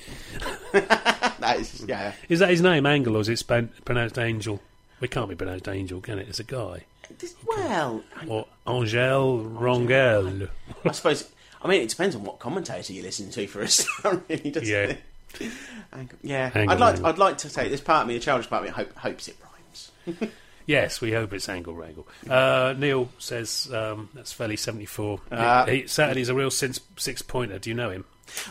That 0.72 1.58
is, 1.58 1.84
yeah. 1.88 2.12
Is 2.28 2.40
that 2.40 2.50
his 2.50 2.60
name, 2.60 2.84
Angle, 2.84 3.16
or 3.16 3.20
is 3.20 3.28
it 3.30 3.38
span- 3.38 3.70
pronounced 3.86 4.18
Angel? 4.18 4.60
It 5.00 5.10
can't 5.10 5.28
be 5.30 5.34
pronounced 5.34 5.68
Angel, 5.68 5.98
can 6.02 6.18
it? 6.18 6.28
It's 6.28 6.38
a 6.38 6.44
guy. 6.44 6.84
This- 7.18 7.34
Well, 7.46 8.02
Or 8.28 8.46
Angel 8.68 9.38
Rangel. 9.58 10.48
I 10.84 10.92
suppose. 10.92 11.30
I 11.62 11.68
mean, 11.68 11.80
it 11.80 11.88
depends 11.88 12.14
on 12.14 12.24
what 12.24 12.38
commentator 12.40 12.92
you 12.92 13.02
listen 13.02 13.30
to 13.30 13.46
for 13.46 13.62
a 13.62 13.68
start, 13.68 14.22
really, 14.28 14.50
doesn't 14.50 14.68
Yeah. 14.68 14.96
it? 15.40 15.52
Ang- 15.94 16.10
yeah. 16.22 16.50
Angle 16.54 16.74
I'd 16.74 16.78
like. 16.80 16.92
Wrangle. 16.94 17.06
I'd 17.06 17.18
like 17.18 17.38
to 17.38 17.48
say 17.48 17.68
this 17.70 17.80
part 17.80 18.02
of 18.02 18.08
me, 18.08 18.14
the 18.14 18.20
childish 18.20 18.48
part 18.50 18.62
of 18.62 18.68
me, 18.68 18.74
hope, 18.74 18.94
hopes 18.96 19.26
it 19.28 19.36
rhymes. 19.42 20.30
Yes, 20.70 21.00
we 21.00 21.10
hope 21.10 21.32
it's 21.32 21.48
Angle 21.48 21.74
Wrangle. 21.74 22.06
Uh, 22.28 22.74
Neil 22.78 23.08
says 23.18 23.68
um, 23.74 24.08
that's 24.14 24.32
fairly 24.32 24.56
74. 24.56 25.20
Uh, 25.32 25.66
he, 25.66 25.80
he- 25.80 25.86
Saturday's 25.88 26.28
a 26.28 26.34
real 26.34 26.48
six, 26.52 26.78
six 26.96 27.22
pointer. 27.22 27.58
Do 27.58 27.70
you 27.70 27.74
know 27.74 27.90
him? 27.90 28.04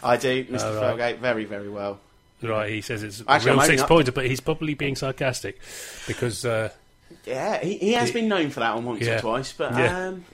I 0.04 0.18
do, 0.18 0.44
Mr. 0.44 0.64
Oh, 0.64 0.76
right. 0.98 1.16
Felgate, 1.16 1.20
very, 1.20 1.46
very 1.46 1.70
well. 1.70 2.02
Right, 2.44 2.72
he 2.72 2.82
says 2.82 3.04
it's 3.04 3.24
Actually, 3.26 3.52
a 3.52 3.54
real 3.56 3.64
six 3.64 3.84
pointer, 3.84 4.12
but 4.12 4.26
he's 4.26 4.42
probably 4.42 4.74
being 4.74 4.98
sarcastic 4.98 5.62
because 6.08 6.44
uh, 6.44 6.72
Yeah, 7.26 7.64
he, 7.64 7.78
he 7.78 7.94
has 7.94 8.12
been 8.12 8.28
known 8.28 8.50
for 8.50 8.60
that 8.60 8.76
one 8.76 8.84
once 8.84 9.02
Yeah. 9.02 9.20
or 9.20 9.22
twice, 9.22 9.54
but 9.54 9.72
Yeah. 9.78 10.08
um, 10.10 10.26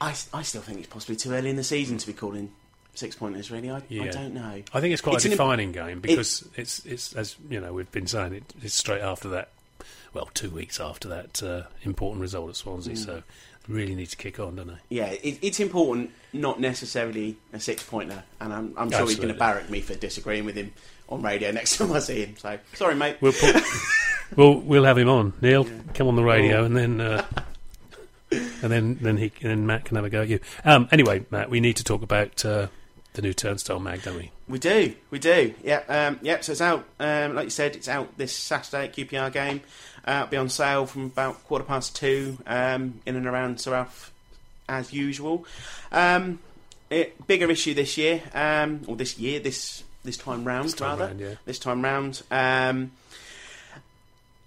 I, 0.00 0.14
I 0.32 0.42
still 0.42 0.62
think 0.62 0.78
it's 0.78 0.86
possibly 0.88 1.16
too 1.16 1.32
early 1.32 1.50
in 1.50 1.56
the 1.56 1.64
season 1.64 1.98
to 1.98 2.06
be 2.06 2.12
calling 2.12 2.52
six 2.94 3.16
pointers. 3.16 3.50
Really, 3.50 3.70
I, 3.70 3.78
I 3.78 4.08
don't 4.08 4.34
know. 4.34 4.62
I 4.72 4.80
think 4.80 4.92
it's 4.92 5.02
quite 5.02 5.16
It's 5.16 5.24
a 5.24 5.28
an 5.28 5.32
defining 5.32 5.72
game 5.72 5.98
because 5.98 6.48
it's 6.54 6.86
it's 6.86 7.14
as 7.14 7.34
you 7.50 7.60
know 7.60 7.72
we've 7.72 7.90
been 7.90 8.06
saying 8.06 8.34
it, 8.34 8.54
it's 8.62 8.74
straight 8.74 9.02
after 9.02 9.30
that. 9.30 9.50
Well, 10.14 10.30
two 10.32 10.50
weeks 10.50 10.78
after 10.80 11.08
that 11.08 11.42
uh, 11.42 11.62
important 11.82 12.20
result 12.22 12.48
at 12.50 12.56
Swansea, 12.56 12.94
Mm. 12.94 13.04
so 13.04 13.22
really 13.68 13.94
need 13.94 14.06
to 14.10 14.16
kick 14.16 14.38
on, 14.38 14.56
don't 14.56 14.68
they? 14.68 14.74
Yeah, 14.90 15.06
it, 15.06 15.38
it's 15.42 15.58
important, 15.60 16.10
not 16.32 16.60
necessarily 16.60 17.36
a 17.52 17.58
six 17.60 17.82
pointer, 17.82 18.22
and 18.40 18.52
I'm, 18.52 18.74
I'm 18.76 18.90
sure 18.90 19.06
he's 19.06 19.16
going 19.16 19.28
to 19.32 19.34
barrack 19.38 19.68
me 19.70 19.80
for 19.80 19.94
disagreeing 19.94 20.44
with 20.44 20.54
him 20.54 20.72
on 21.08 21.20
radio 21.22 21.50
next 21.50 21.76
time 21.78 21.92
I 21.92 21.98
see 21.98 22.24
him. 22.24 22.36
So 22.38 22.58
sorry, 22.74 22.94
mate. 22.94 23.16
We'll 23.20 23.32
put, 23.32 23.62
we'll 24.36 24.60
we'll 24.60 24.84
have 24.84 24.96
him 24.98 25.08
on. 25.08 25.32
Neil, 25.40 25.66
Yeah. 25.66 25.72
come 25.94 26.06
on 26.08 26.16
the 26.16 26.22
radio, 26.24 26.58
Oh. 26.60 26.64
and 26.64 26.76
then 26.76 27.00
uh, 27.00 27.24
and 28.30 28.70
then 28.72 28.98
then 29.00 29.16
he 29.16 29.32
then 29.42 29.66
Matt 29.66 29.84
can 29.84 29.96
have 29.96 30.04
a 30.04 30.10
go 30.10 30.22
at 30.22 30.28
you. 30.28 30.40
Um, 30.64 30.88
anyway, 30.92 31.24
Matt, 31.30 31.50
we 31.50 31.60
need 31.60 31.76
to 31.76 31.84
talk 31.84 32.02
about 32.02 32.44
uh, 32.44 32.68
the 33.14 33.22
new 33.22 33.32
Turnstile 33.32 33.80
mag, 33.80 34.02
don't 34.02 34.16
we? 34.16 34.30
We 34.48 34.58
do, 34.58 34.94
we 35.10 35.18
do. 35.18 35.54
Yeah, 35.62 35.82
um, 35.88 36.18
yeah. 36.20 36.40
So 36.40 36.52
it's 36.52 36.60
out. 36.60 36.84
Um, 37.00 37.34
like 37.34 37.44
you 37.44 37.50
said, 37.50 37.74
it's 37.76 37.88
out 37.88 38.16
this 38.18 38.32
Saturday 38.32 38.84
at 38.84 38.94
QPR 38.94 39.32
game. 39.32 39.62
Uh, 40.06 40.22
it'll 40.22 40.30
be 40.30 40.36
on 40.36 40.48
sale 40.48 40.84
from 40.84 41.06
about 41.06 41.42
quarter 41.44 41.64
past 41.64 41.96
two 41.96 42.38
um, 42.46 43.00
in 43.06 43.16
and 43.16 43.26
around 43.26 43.60
Sir 43.60 43.74
Alf 43.74 44.12
as 44.68 44.92
usual. 44.92 45.46
Um, 45.90 46.40
it, 46.90 47.26
bigger 47.26 47.50
issue 47.50 47.72
this 47.72 47.96
year, 47.96 48.22
um, 48.34 48.82
or 48.86 48.96
this 48.96 49.18
year, 49.18 49.40
this 49.40 49.84
this 50.02 50.16
time 50.16 50.44
round 50.44 50.66
This 50.66 50.74
time 50.74 50.88
rather. 50.90 51.06
round, 51.06 51.20
yeah. 51.20 51.34
This 51.46 51.58
time 51.58 51.82
round. 51.82 52.22
Um, 52.30 52.92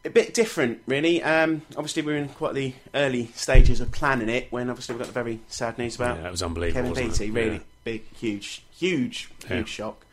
a 0.06 0.10
bit 0.10 0.34
different, 0.34 0.82
really. 0.86 1.24
Um, 1.24 1.64
obviously, 1.76 2.02
we're 2.02 2.18
in 2.18 2.30
quite 2.30 2.54
the 2.54 2.74
early 2.94 3.28
stages 3.34 3.82
of 3.82 3.92
planning 3.92 4.30
it. 4.30 4.48
When 4.52 4.70
obviously 4.70 4.96
we 4.96 5.00
got 5.00 5.08
the 5.08 5.14
very 5.14 5.40
sad 5.48 5.78
news 5.78 5.96
about 5.96 6.18
yeah, 6.18 6.24
that 6.24 6.32
was 6.32 6.44
unbelievable. 6.44 6.94
Kevin 6.94 7.12
it? 7.12 7.20
really 7.34 7.56
Yeah. 7.56 7.60
Big, 7.92 8.04
huge, 8.16 8.64
huge, 8.72 9.30
Yeah. 9.44 9.58
huge 9.58 9.70
shock. 9.70 10.06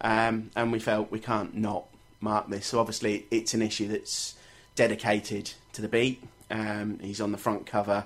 Um, 0.00 0.50
and 0.54 0.70
we 0.70 0.78
felt 0.78 1.10
we 1.10 1.18
can't 1.20 1.56
not 1.56 1.84
mark 2.20 2.48
this. 2.48 2.66
So 2.66 2.78
obviously, 2.78 3.26
it's 3.30 3.52
an 3.54 3.62
issue 3.62 3.88
that's 3.88 4.34
dedicated 4.76 5.52
to 5.72 5.82
the 5.82 5.88
beat. 5.88 6.22
Um, 6.50 6.98
he's 7.00 7.20
on 7.20 7.32
the 7.32 7.38
front 7.38 7.66
cover, 7.66 8.04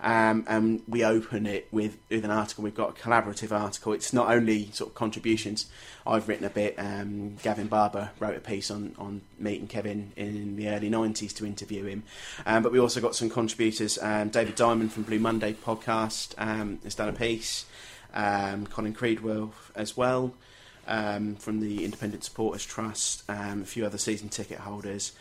um, 0.00 0.44
and 0.48 0.80
we 0.88 1.04
open 1.04 1.46
it 1.46 1.68
with 1.70 1.98
with 2.08 2.24
an 2.24 2.30
article. 2.30 2.64
We've 2.64 2.74
got 2.74 2.90
a 2.90 3.00
collaborative 3.02 3.52
article. 3.52 3.92
It's 3.92 4.12
not 4.14 4.30
only 4.30 4.70
sort 4.72 4.90
of 4.90 4.94
contributions. 4.94 5.66
I've 6.06 6.26
written 6.28 6.46
a 6.46 6.50
bit. 6.50 6.74
Um, 6.78 7.36
Gavin 7.42 7.66
Barber 7.66 8.10
wrote 8.18 8.36
a 8.36 8.40
piece 8.40 8.70
on 8.70 8.94
on 8.98 9.20
meeting 9.38 9.66
Kevin 9.66 10.12
in 10.16 10.56
the 10.56 10.68
early 10.68 10.88
'90s 10.88 11.34
to 11.36 11.44
interview 11.44 11.84
him, 11.84 12.02
um, 12.46 12.62
but 12.62 12.72
we 12.72 12.78
also 12.78 13.00
got 13.02 13.14
some 13.14 13.28
contributors. 13.28 13.98
Um, 14.00 14.30
David 14.30 14.54
Diamond 14.54 14.92
from 14.92 15.02
Blue 15.02 15.18
Monday 15.18 15.52
podcast 15.52 16.34
um, 16.38 16.78
has 16.84 16.94
done 16.94 17.10
a 17.10 17.12
piece. 17.12 17.66
Um, 18.14 18.66
Colin 18.66 18.94
Creedwell 18.94 19.52
as 19.74 19.96
well 19.96 20.34
um, 20.86 21.36
from 21.36 21.60
the 21.60 21.84
Independent 21.84 22.24
Supporters 22.24 22.64
Trust, 22.64 23.22
um, 23.28 23.62
a 23.62 23.64
few 23.64 23.86
other 23.86 23.98
season 23.98 24.28
ticket 24.28 24.58
holders 24.58 25.12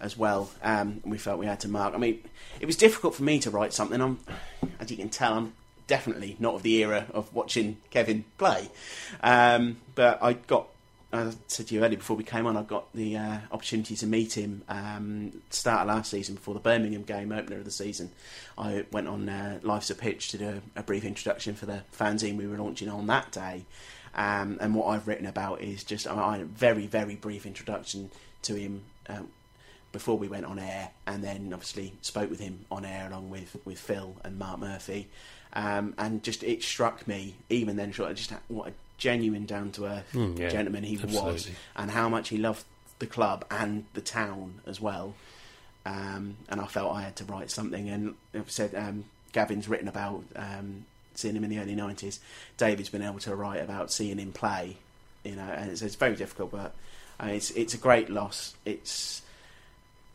as 0.00 0.16
well. 0.16 0.50
Um, 0.62 1.00
we 1.04 1.18
felt 1.18 1.38
we 1.38 1.46
had 1.46 1.60
to 1.60 1.68
mark. 1.68 1.94
I 1.94 1.98
mean, 1.98 2.22
it 2.58 2.66
was 2.66 2.76
difficult 2.76 3.14
for 3.14 3.22
me 3.22 3.38
to 3.40 3.50
write 3.50 3.72
something. 3.72 4.00
I'm, 4.00 4.18
as 4.78 4.90
you 4.90 4.96
can 4.96 5.10
tell, 5.10 5.34
I'm 5.34 5.52
definitely 5.86 6.36
not 6.38 6.54
of 6.54 6.62
the 6.62 6.74
era 6.82 7.06
of 7.12 7.32
watching 7.34 7.76
Kevin 7.90 8.24
play. 8.38 8.70
Um, 9.22 9.78
but 9.94 10.22
I 10.22 10.34
got. 10.34 10.68
I 11.12 11.32
said 11.48 11.66
to 11.68 11.74
you 11.74 11.84
earlier 11.84 11.96
before 11.98 12.16
we 12.16 12.22
came 12.22 12.46
on, 12.46 12.56
I 12.56 12.62
got 12.62 12.92
the 12.92 13.16
uh, 13.16 13.38
opportunity 13.50 13.96
to 13.96 14.06
meet 14.06 14.36
him 14.36 14.62
um, 14.68 15.42
start 15.50 15.82
of 15.82 15.88
last 15.88 16.10
season 16.10 16.36
before 16.36 16.54
the 16.54 16.60
Birmingham 16.60 17.02
game, 17.02 17.32
opener 17.32 17.58
of 17.58 17.64
the 17.64 17.70
season. 17.72 18.10
I 18.56 18.84
went 18.92 19.08
on 19.08 19.28
uh, 19.28 19.58
Life's 19.62 19.90
a 19.90 19.96
Pitch 19.96 20.28
to 20.28 20.38
do 20.38 20.62
a, 20.76 20.80
a 20.80 20.82
brief 20.84 21.04
introduction 21.04 21.56
for 21.56 21.66
the 21.66 21.82
fanzine 21.96 22.36
we 22.36 22.46
were 22.46 22.58
launching 22.58 22.88
on 22.88 23.08
that 23.08 23.32
day. 23.32 23.64
Um, 24.14 24.58
and 24.60 24.74
what 24.74 24.86
I've 24.86 25.08
written 25.08 25.26
about 25.26 25.62
is 25.62 25.82
just 25.82 26.06
a 26.06 26.44
very, 26.44 26.86
very 26.86 27.16
brief 27.16 27.44
introduction 27.44 28.10
to 28.42 28.54
him 28.54 28.82
um, 29.08 29.28
before 29.90 30.16
we 30.16 30.28
went 30.28 30.46
on 30.46 30.60
air, 30.60 30.90
and 31.08 31.24
then 31.24 31.50
obviously 31.52 31.92
spoke 32.02 32.30
with 32.30 32.38
him 32.40 32.66
on 32.70 32.84
air 32.84 33.08
along 33.08 33.30
with, 33.30 33.56
with 33.64 33.80
Phil 33.80 34.14
and 34.22 34.38
Mark 34.38 34.60
Murphy. 34.60 35.08
Um, 35.52 35.94
and 35.98 36.22
just 36.22 36.44
it 36.44 36.62
struck 36.62 37.08
me, 37.08 37.34
even 37.48 37.74
then, 37.74 37.90
just 37.90 38.32
what 38.46 38.68
a 38.68 38.72
genuine, 39.00 39.46
down 39.46 39.72
to 39.72 39.86
earth 39.86 40.12
Mm, 40.12 40.38
yeah, 40.38 40.50
gentleman 40.50 40.84
he 40.84 40.96
was, 40.96 41.48
and 41.74 41.90
how 41.90 42.08
much 42.08 42.28
he 42.28 42.36
loved 42.38 42.64
the 43.00 43.06
club 43.06 43.44
and 43.50 43.84
the 43.94 44.00
town 44.00 44.60
as 44.66 44.80
well. 44.80 45.14
Um, 45.84 46.36
and 46.48 46.60
I 46.60 46.66
felt 46.66 46.94
I 46.94 47.02
had 47.02 47.16
to 47.16 47.24
write 47.24 47.50
something, 47.50 47.88
and 47.88 48.14
I've 48.34 48.50
said 48.50 48.74
um, 48.74 49.04
Gavin's 49.32 49.66
written 49.68 49.88
about 49.88 50.22
um, 50.36 50.84
seeing 51.14 51.34
him 51.34 51.42
in 51.42 51.50
the 51.50 51.58
early 51.58 51.74
nineties. 51.74 52.20
David's 52.56 52.90
been 52.90 53.02
able 53.02 53.18
to 53.20 53.34
write 53.34 53.62
about 53.62 53.90
seeing 53.90 54.18
him 54.18 54.30
play, 54.32 54.76
you 55.24 55.34
know, 55.34 55.42
and 55.42 55.70
it's, 55.70 55.82
it's 55.82 55.96
very 55.96 56.14
difficult, 56.14 56.52
but 56.52 56.74
uh, 57.20 57.28
it's 57.28 57.50
it's 57.52 57.74
a 57.74 57.78
great 57.78 58.10
loss. 58.10 58.54
It's 58.64 59.22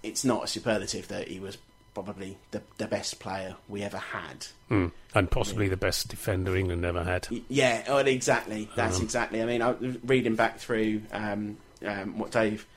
it's 0.03 0.23
not 0.23 0.43
a 0.43 0.47
superlative 0.47 1.07
that 1.07 1.27
he 1.27 1.39
was 1.39 1.57
probably 1.95 2.37
the 2.51 2.61
the 2.77 2.85
best 2.87 3.19
player 3.19 3.55
we 3.67 3.81
ever 3.81 3.97
had. 3.97 4.45
Mm. 4.69 4.91
And 5.15 5.31
possibly 5.31 5.67
the 5.67 5.77
best 5.77 6.09
defender 6.09 6.55
England 6.55 6.85
ever 6.85 7.03
had. 7.03 7.27
Yeah, 7.49 7.83
oh, 7.87 7.97
exactly. 7.97 8.69
That's 8.75 8.97
Um, 8.97 9.03
exactly. 9.03 9.41
I 9.41 9.45
mean, 9.45 9.63
I 9.63 9.71
was 9.71 9.97
reading 10.03 10.35
back 10.35 10.59
through 10.59 11.01
um, 11.11 11.57
um, 11.83 12.19
what 12.19 12.29
Dave 12.31 12.67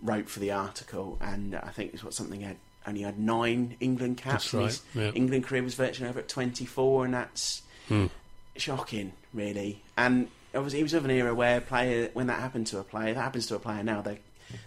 wrote 0.00 0.30
for 0.30 0.40
the 0.40 0.52
article, 0.52 1.18
and 1.20 1.54
I 1.54 1.68
think 1.70 1.92
it's 1.92 2.02
what 2.02 2.14
something 2.14 2.40
had 2.40 2.56
only 2.86 3.02
had 3.02 3.18
nine 3.18 3.76
England 3.80 4.16
caps. 4.16 4.52
That's 4.52 4.54
right. 4.54 4.64
his 4.64 4.82
Yeah. 4.94 5.10
England 5.14 5.44
career 5.44 5.62
was 5.62 5.74
virtually 5.74 6.08
over 6.08 6.20
at 6.20 6.28
twenty 6.28 6.64
four, 6.64 7.04
and 7.04 7.12
that's 7.12 7.60
Mm. 7.90 8.08
shocking, 8.56 9.12
really. 9.34 9.82
And 9.98 10.28
obviously, 10.54 10.78
he 10.78 10.82
was 10.84 10.94
of 10.94 11.04
an 11.04 11.10
era 11.10 11.34
where 11.34 11.60
player, 11.60 12.08
when 12.14 12.28
that 12.28 12.40
happened 12.40 12.68
to 12.68 12.78
a 12.78 12.84
player, 12.84 13.12
that 13.14 13.20
happens 13.20 13.46
to 13.48 13.56
a 13.56 13.58
player 13.58 13.82
now, 13.82 14.00
they 14.00 14.20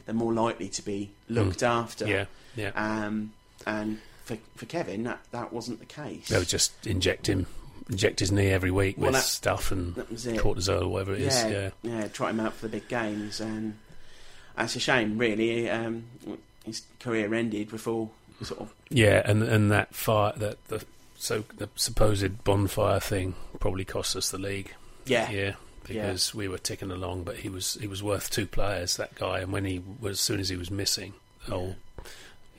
they're 0.05 0.15
more 0.15 0.33
likely 0.33 0.69
to 0.69 0.81
be 0.81 1.11
looked 1.29 1.61
after. 1.63 2.05
Hmm. 2.05 2.11
Yeah, 2.11 2.25
yeah. 2.55 2.71
Um, 2.75 3.33
and 3.65 3.99
for 4.25 4.37
for 4.55 4.65
Kevin, 4.65 5.03
that 5.03 5.19
that 5.31 5.51
wasn't 5.53 5.79
the 5.79 5.85
case. 5.85 6.29
They 6.29 6.37
would 6.39 6.47
just 6.47 6.71
inject 6.87 7.27
him, 7.27 7.45
inject 7.89 8.19
his 8.19 8.31
knee 8.31 8.49
every 8.49 8.71
week 8.71 8.97
Well, 8.97 9.07
with 9.07 9.15
that- 9.15 9.27
stuff 9.27 9.71
and 9.71 9.95
that 9.95 10.09
was 10.11 10.25
it. 10.25 10.39
cortisol 10.39 10.83
or 10.83 10.87
whatever 10.89 11.13
it 11.13 11.21
is. 11.21 11.35
yeah, 11.35 11.49
Yeah. 11.49 11.69
yeah, 11.83 12.07
trot 12.07 12.31
him 12.31 12.39
out 12.39 12.53
for 12.53 12.67
the 12.67 12.77
big 12.79 12.87
games, 12.87 13.39
and 13.41 13.77
that's 14.55 14.75
a 14.75 14.79
shame, 14.79 15.17
really. 15.17 15.69
Um, 15.69 16.05
his 16.65 16.83
career 16.99 17.33
ended 17.33 17.69
before 17.69 18.09
sort 18.41 18.61
of 18.61 18.73
Yeah, 18.89 19.21
and 19.25 19.43
and 19.43 19.71
that 19.71 19.93
fire, 19.95 20.33
that 20.37 20.65
the 20.67 20.85
so 21.17 21.43
the 21.57 21.69
supposed 21.75 22.43
bonfire 22.43 22.99
thing 22.99 23.35
probably 23.59 23.85
cost 23.85 24.15
us 24.15 24.29
the 24.31 24.37
league. 24.37 24.73
yeah, 25.05 25.29
Yeah, 25.31 25.53
because 25.85 26.33
we 26.33 26.47
were 26.47 26.57
ticking 26.57 26.91
along, 26.91 27.23
but 27.23 27.37
he 27.37 27.49
was 27.49 27.77
he 27.81 27.87
was 27.87 28.01
worth 28.01 28.29
two 28.29 28.45
players. 28.47 28.95
That 28.97 29.15
guy, 29.15 29.39
and 29.39 29.51
when 29.51 29.65
he 29.65 29.81
was, 29.99 30.13
as 30.13 30.19
soon 30.21 30.39
as 30.39 30.47
he 30.49 30.55
was 30.55 30.71
missing, 30.71 31.13
oh. 31.51 31.67
Yeah, 31.67 32.03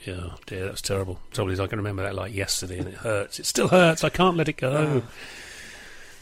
dear, 0.05 0.65
that 0.65 0.71
was 0.73 0.83
terrible. 0.83 1.19
Trouble 1.33 1.51
is, 1.53 1.61
I 1.61 1.67
can 1.67 1.79
remember 1.79 2.03
that 2.03 2.15
like 2.15 2.35
yesterday, 2.35 2.79
and 2.79 2.89
it 2.89 2.95
hurts. 2.95 3.39
It 3.39 3.47
still 3.47 3.69
hurts. 3.69 4.05
I 4.05 4.09
can't 4.11 4.37
let 4.37 4.49
it 4.49 4.57
go. 4.57 5.03
Oh. 5.05 5.09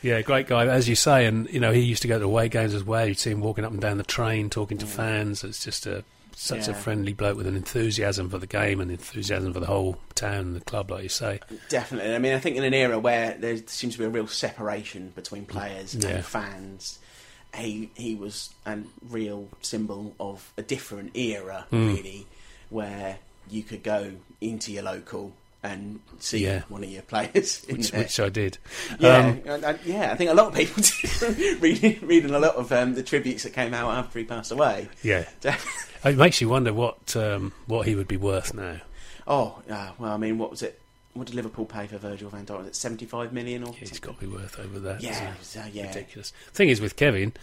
Yeah, 0.02 0.20
great 0.22 0.48
guy, 0.48 0.66
as 0.66 0.88
you 0.88 0.96
say, 0.96 1.26
and 1.26 1.48
you 1.50 1.60
know 1.60 1.70
he 1.72 1.80
used 1.80 2.02
to 2.02 2.08
go 2.08 2.18
to 2.18 2.24
away 2.24 2.48
games 2.48 2.74
as 2.74 2.82
well. 2.82 3.06
You'd 3.06 3.18
see 3.18 3.30
him 3.30 3.40
walking 3.40 3.64
up 3.64 3.70
and 3.70 3.80
down 3.80 3.98
the 3.98 4.02
train, 4.04 4.50
talking 4.50 4.78
to 4.78 4.86
Yeah. 4.86 4.92
fans. 4.92 5.44
It's 5.44 5.64
just 5.64 5.86
a 5.86 6.04
such 6.34 6.66
a 6.66 6.74
friendly 6.74 7.12
bloke 7.12 7.36
with 7.36 7.46
an 7.46 7.54
enthusiasm 7.54 8.28
for 8.30 8.38
the 8.38 8.46
game 8.48 8.80
and 8.80 8.90
enthusiasm 8.90 9.52
for 9.52 9.60
the 9.60 9.66
whole 9.66 9.98
town 10.16 10.38
and 10.40 10.56
the 10.56 10.60
club, 10.62 10.90
like 10.90 11.04
you 11.04 11.08
say. 11.08 11.38
definitely. 11.68 12.14
I 12.14 12.18
mean, 12.18 12.32
I 12.34 12.40
think 12.40 12.56
in 12.56 12.64
an 12.64 12.74
era 12.74 12.98
where 12.98 13.36
there 13.38 13.58
seems 13.66 13.92
to 13.94 13.98
be 14.00 14.06
a 14.06 14.08
real 14.08 14.26
separation 14.26 15.12
between 15.14 15.44
players 15.44 15.94
Yeah. 15.94 16.08
and 16.08 16.24
fans, 16.24 16.98
he 17.54 17.90
he 17.94 18.16
was 18.16 18.50
a 18.66 18.78
real 19.08 19.48
symbol 19.60 20.16
of 20.18 20.52
a 20.56 20.62
different 20.62 21.16
era, 21.16 21.66
Mm. 21.70 21.94
really, 21.94 22.26
where 22.70 23.18
you 23.50 23.62
could 23.62 23.82
go 23.82 24.12
into 24.40 24.72
your 24.72 24.82
local 24.84 25.32
and 25.62 26.00
see 26.18 26.38
Yeah. 26.44 26.62
one 26.68 26.82
of 26.82 26.90
your 26.90 27.02
players. 27.02 27.64
Which, 27.70 27.92
which 27.92 28.18
I 28.18 28.28
did. 28.28 28.58
Yeah, 28.98 29.18
Um, 29.28 29.42
I, 29.64 29.68
I- 29.70 29.78
yeah. 29.84 30.10
I 30.12 30.16
think 30.16 30.30
a 30.30 30.34
lot 30.34 30.48
of 30.48 30.54
people 30.54 30.82
did. 31.30 31.62
reading, 31.62 32.00
reading 32.06 32.34
a 32.34 32.38
lot 32.40 32.56
of 32.56 32.72
um, 32.72 32.94
the 32.94 33.02
tributes 33.04 33.44
that 33.44 33.52
came 33.52 33.72
out 33.72 33.92
after 33.92 34.18
he 34.18 34.24
passed 34.24 34.50
away. 34.50 34.88
yeah, 35.04 35.28
it 36.04 36.16
makes 36.16 36.40
you 36.40 36.48
wonder 36.48 36.72
what 36.72 37.14
um, 37.16 37.52
what 37.66 37.86
he 37.86 37.94
would 37.94 38.08
be 38.08 38.16
worth 38.16 38.52
now. 38.54 38.78
Oh, 39.24 39.62
uh, 39.70 39.92
well, 40.00 40.10
I 40.12 40.16
mean, 40.16 40.36
what 40.38 40.50
was 40.50 40.62
it? 40.62 40.80
What 41.14 41.26
did 41.26 41.34
Liverpool 41.34 41.66
pay 41.66 41.86
for 41.86 41.98
Virgil 41.98 42.30
van 42.30 42.46
Dijk? 42.46 42.58
Was 42.58 42.66
it 42.68 42.74
seventy-five 42.74 43.34
million 43.34 43.64
or? 43.64 43.74
He's 43.74 43.90
something? 43.90 44.12
got 44.12 44.20
to 44.20 44.26
be 44.26 44.32
worth 44.32 44.58
over 44.58 44.78
that. 44.78 45.02
Yeah, 45.02 45.10
isn't 45.10 45.26
it 45.26 45.38
was, 45.38 45.56
uh, 45.56 45.68
yeah. 45.70 45.88
ridiculous. 45.88 46.32
Thing 46.52 46.70
is, 46.70 46.80
with 46.80 46.96
Kevin, 46.96 47.34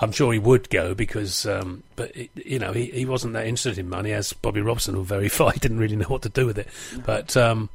I'm 0.00 0.10
sure 0.10 0.32
he 0.32 0.40
would 0.40 0.68
go 0.70 0.94
because, 0.94 1.46
um, 1.46 1.84
but 1.94 2.16
it, 2.16 2.30
you 2.34 2.58
know, 2.58 2.72
he, 2.72 2.86
he 2.86 3.04
wasn't 3.04 3.34
that 3.34 3.46
interested 3.46 3.78
in 3.78 3.88
money, 3.88 4.10
as 4.12 4.32
Bobby 4.32 4.60
Robson 4.60 4.96
will 4.96 5.04
verify. 5.04 5.52
He 5.52 5.60
didn't 5.60 5.78
really 5.78 5.94
know 5.94 6.08
what 6.08 6.22
to 6.22 6.28
do 6.28 6.46
with 6.46 6.58
it. 6.58 6.66
But 7.06 7.36
um, 7.36 7.68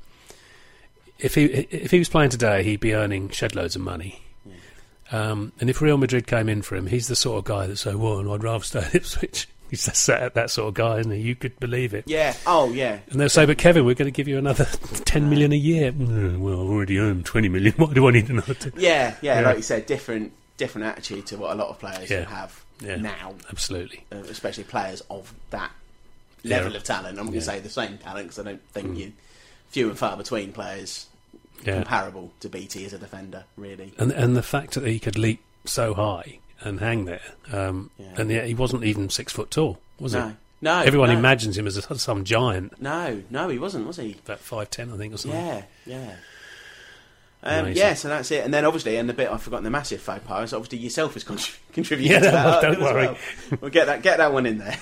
if 1.17 1.35
he 1.35 1.45
if 1.45 1.91
he 1.91 1.99
was 1.99 2.09
playing 2.09 2.31
today, 2.31 2.63
he'd 2.63 2.81
be 2.81 2.93
earning 2.93 3.29
shed 3.29 3.55
loads 3.55 3.75
of 3.77 3.81
money. 3.81 4.23
Um, 5.13 5.53
and 5.61 5.69
if 5.69 5.81
Real 5.81 5.97
Madrid 5.97 6.27
came 6.27 6.49
in 6.49 6.61
for 6.61 6.75
him, 6.75 6.87
he's 6.87 7.07
the 7.07 7.15
sort 7.15 7.37
of 7.37 7.45
guy 7.45 7.67
that's 7.67 7.79
so 7.79 7.97
worn. 7.97 8.29
I'd 8.29 8.43
rather 8.43 8.65
stay 8.65 8.79
at 8.79 8.95
Ipswich." 8.95 9.47
He's 9.69 9.85
that, 10.07 10.33
that 10.35 10.49
sort 10.49 10.69
of 10.69 10.73
guy, 10.75 10.99
isn't 10.99 11.11
he? 11.11 11.19
You 11.19 11.35
could 11.35 11.59
believe 11.59 11.93
it. 11.93 12.05
Yeah. 12.07 12.35
Oh, 12.45 12.71
yeah. 12.71 12.99
And 13.09 13.19
they'll 13.19 13.29
say, 13.29 13.45
"But 13.45 13.57
Kevin, 13.57 13.85
we're 13.85 13.95
going 13.95 14.07
to 14.11 14.15
give 14.15 14.27
you 14.27 14.37
another 14.37 14.65
ten 15.05 15.29
million 15.29 15.51
a 15.51 15.57
year." 15.57 15.91
Mm, 15.91 16.39
well, 16.39 16.61
I've 16.61 16.69
already 16.69 16.97
earned 16.99 17.25
twenty 17.25 17.49
million. 17.49 17.73
Why 17.77 17.93
do 17.93 18.07
I 18.07 18.11
need 18.11 18.29
another? 18.29 18.53
10? 18.53 18.73
Yeah, 18.77 19.15
yeah. 19.21 19.39
Yeah. 19.41 19.45
Like 19.47 19.57
you 19.57 19.63
said, 19.63 19.85
different, 19.85 20.31
different 20.57 20.87
attitude 20.87 21.25
to 21.27 21.37
what 21.37 21.51
a 21.51 21.55
lot 21.55 21.67
of 21.69 21.79
players 21.79 22.09
Yeah. 22.09 22.25
have 22.29 22.63
Yeah. 22.81 22.95
now, 22.97 23.35
Absolutely. 23.49 24.05
uh, 24.11 24.17
especially 24.17 24.63
players 24.63 25.01
of 25.09 25.33
that 25.49 25.71
level 26.43 26.75
of 26.75 26.83
talent. 26.83 27.19
I'm 27.19 27.25
going 27.25 27.39
to 27.39 27.45
say 27.45 27.59
the 27.59 27.69
same 27.69 27.97
talent 27.97 28.27
because 28.27 28.39
I 28.39 28.43
don't 28.43 28.61
think 28.71 28.91
Mm. 28.91 28.97
you 28.97 29.13
few 29.69 29.89
and 29.89 29.97
far 29.97 30.15
between 30.15 30.53
players 30.53 31.07
comparable 31.65 32.31
to 32.39 32.47
BT 32.49 32.85
as 32.85 32.93
a 32.93 32.97
defender. 32.97 33.43
Really. 33.57 33.93
And 33.97 34.11
and 34.11 34.35
the 34.35 34.43
fact 34.43 34.75
that 34.75 34.85
he 34.87 34.99
could 34.99 35.17
leap 35.17 35.41
so 35.65 35.93
high 35.93 36.39
and 36.61 36.79
hang 36.79 37.05
there, 37.05 37.21
um, 37.51 37.89
Yeah. 37.97 38.05
and 38.17 38.29
yet 38.31 38.45
he 38.47 38.53
wasn't 38.53 38.83
even 38.83 39.09
six 39.09 39.33
foot 39.33 39.51
tall, 39.51 39.79
was 39.99 40.13
no. 40.13 40.29
he? 40.29 40.33
No. 40.59 40.79
Everyone 40.81 41.09
no. 41.09 41.17
imagines 41.17 41.57
him 41.57 41.67
as 41.67 41.77
a, 41.77 41.97
some 41.99 42.23
giant, 42.23 42.81
No, 42.81 43.21
no, 43.29 43.47
he 43.49 43.59
wasn't, 43.59 43.85
was 43.87 43.97
he? 43.97 44.15
about 44.25 44.39
five 44.39 44.69
ten, 44.69 44.91
I 44.93 44.97
think, 44.97 45.13
or 45.13 45.17
something. 45.17 45.39
Yeah, 45.39 45.61
yeah. 45.85 46.15
Um, 47.43 47.71
yeah, 47.71 47.93
so 47.93 48.09
that's 48.09 48.31
it. 48.31 48.43
And 48.43 48.53
then 48.53 48.65
obviously, 48.65 48.97
and 48.97 49.07
the 49.07 49.13
bit 49.13 49.29
I've 49.31 49.41
forgotten 49.43 49.63
the 49.63 49.69
massive 49.69 50.01
faux 50.01 50.21
pas 50.25 50.53
obviously 50.53 50.79
yourself 50.79 51.13
has 51.13 51.23
con- 51.23 51.37
contributed 51.71 52.11
Yeah, 52.11 52.19
to 52.19 52.31
that. 52.31 52.61
don't 52.61 52.75
as 52.75 52.81
worry. 52.81 53.05
well. 53.05 53.17
We'll 53.61 53.71
get 53.71 53.85
that 53.85 54.01
get 54.01 54.17
that 54.17 54.33
one 54.33 54.45
in 54.47 54.57
there. 54.57 54.75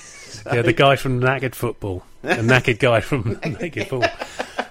Yeah, 0.52 0.62
the 0.62 0.74
guy 0.74 0.96
from 0.96 1.20
Naked 1.20 1.56
Football, 1.56 2.04
the 2.22 2.42
naked 2.44 2.80
guy 2.80 3.02
from 3.02 3.40
Naked 3.44 3.88
Football. 3.88 4.10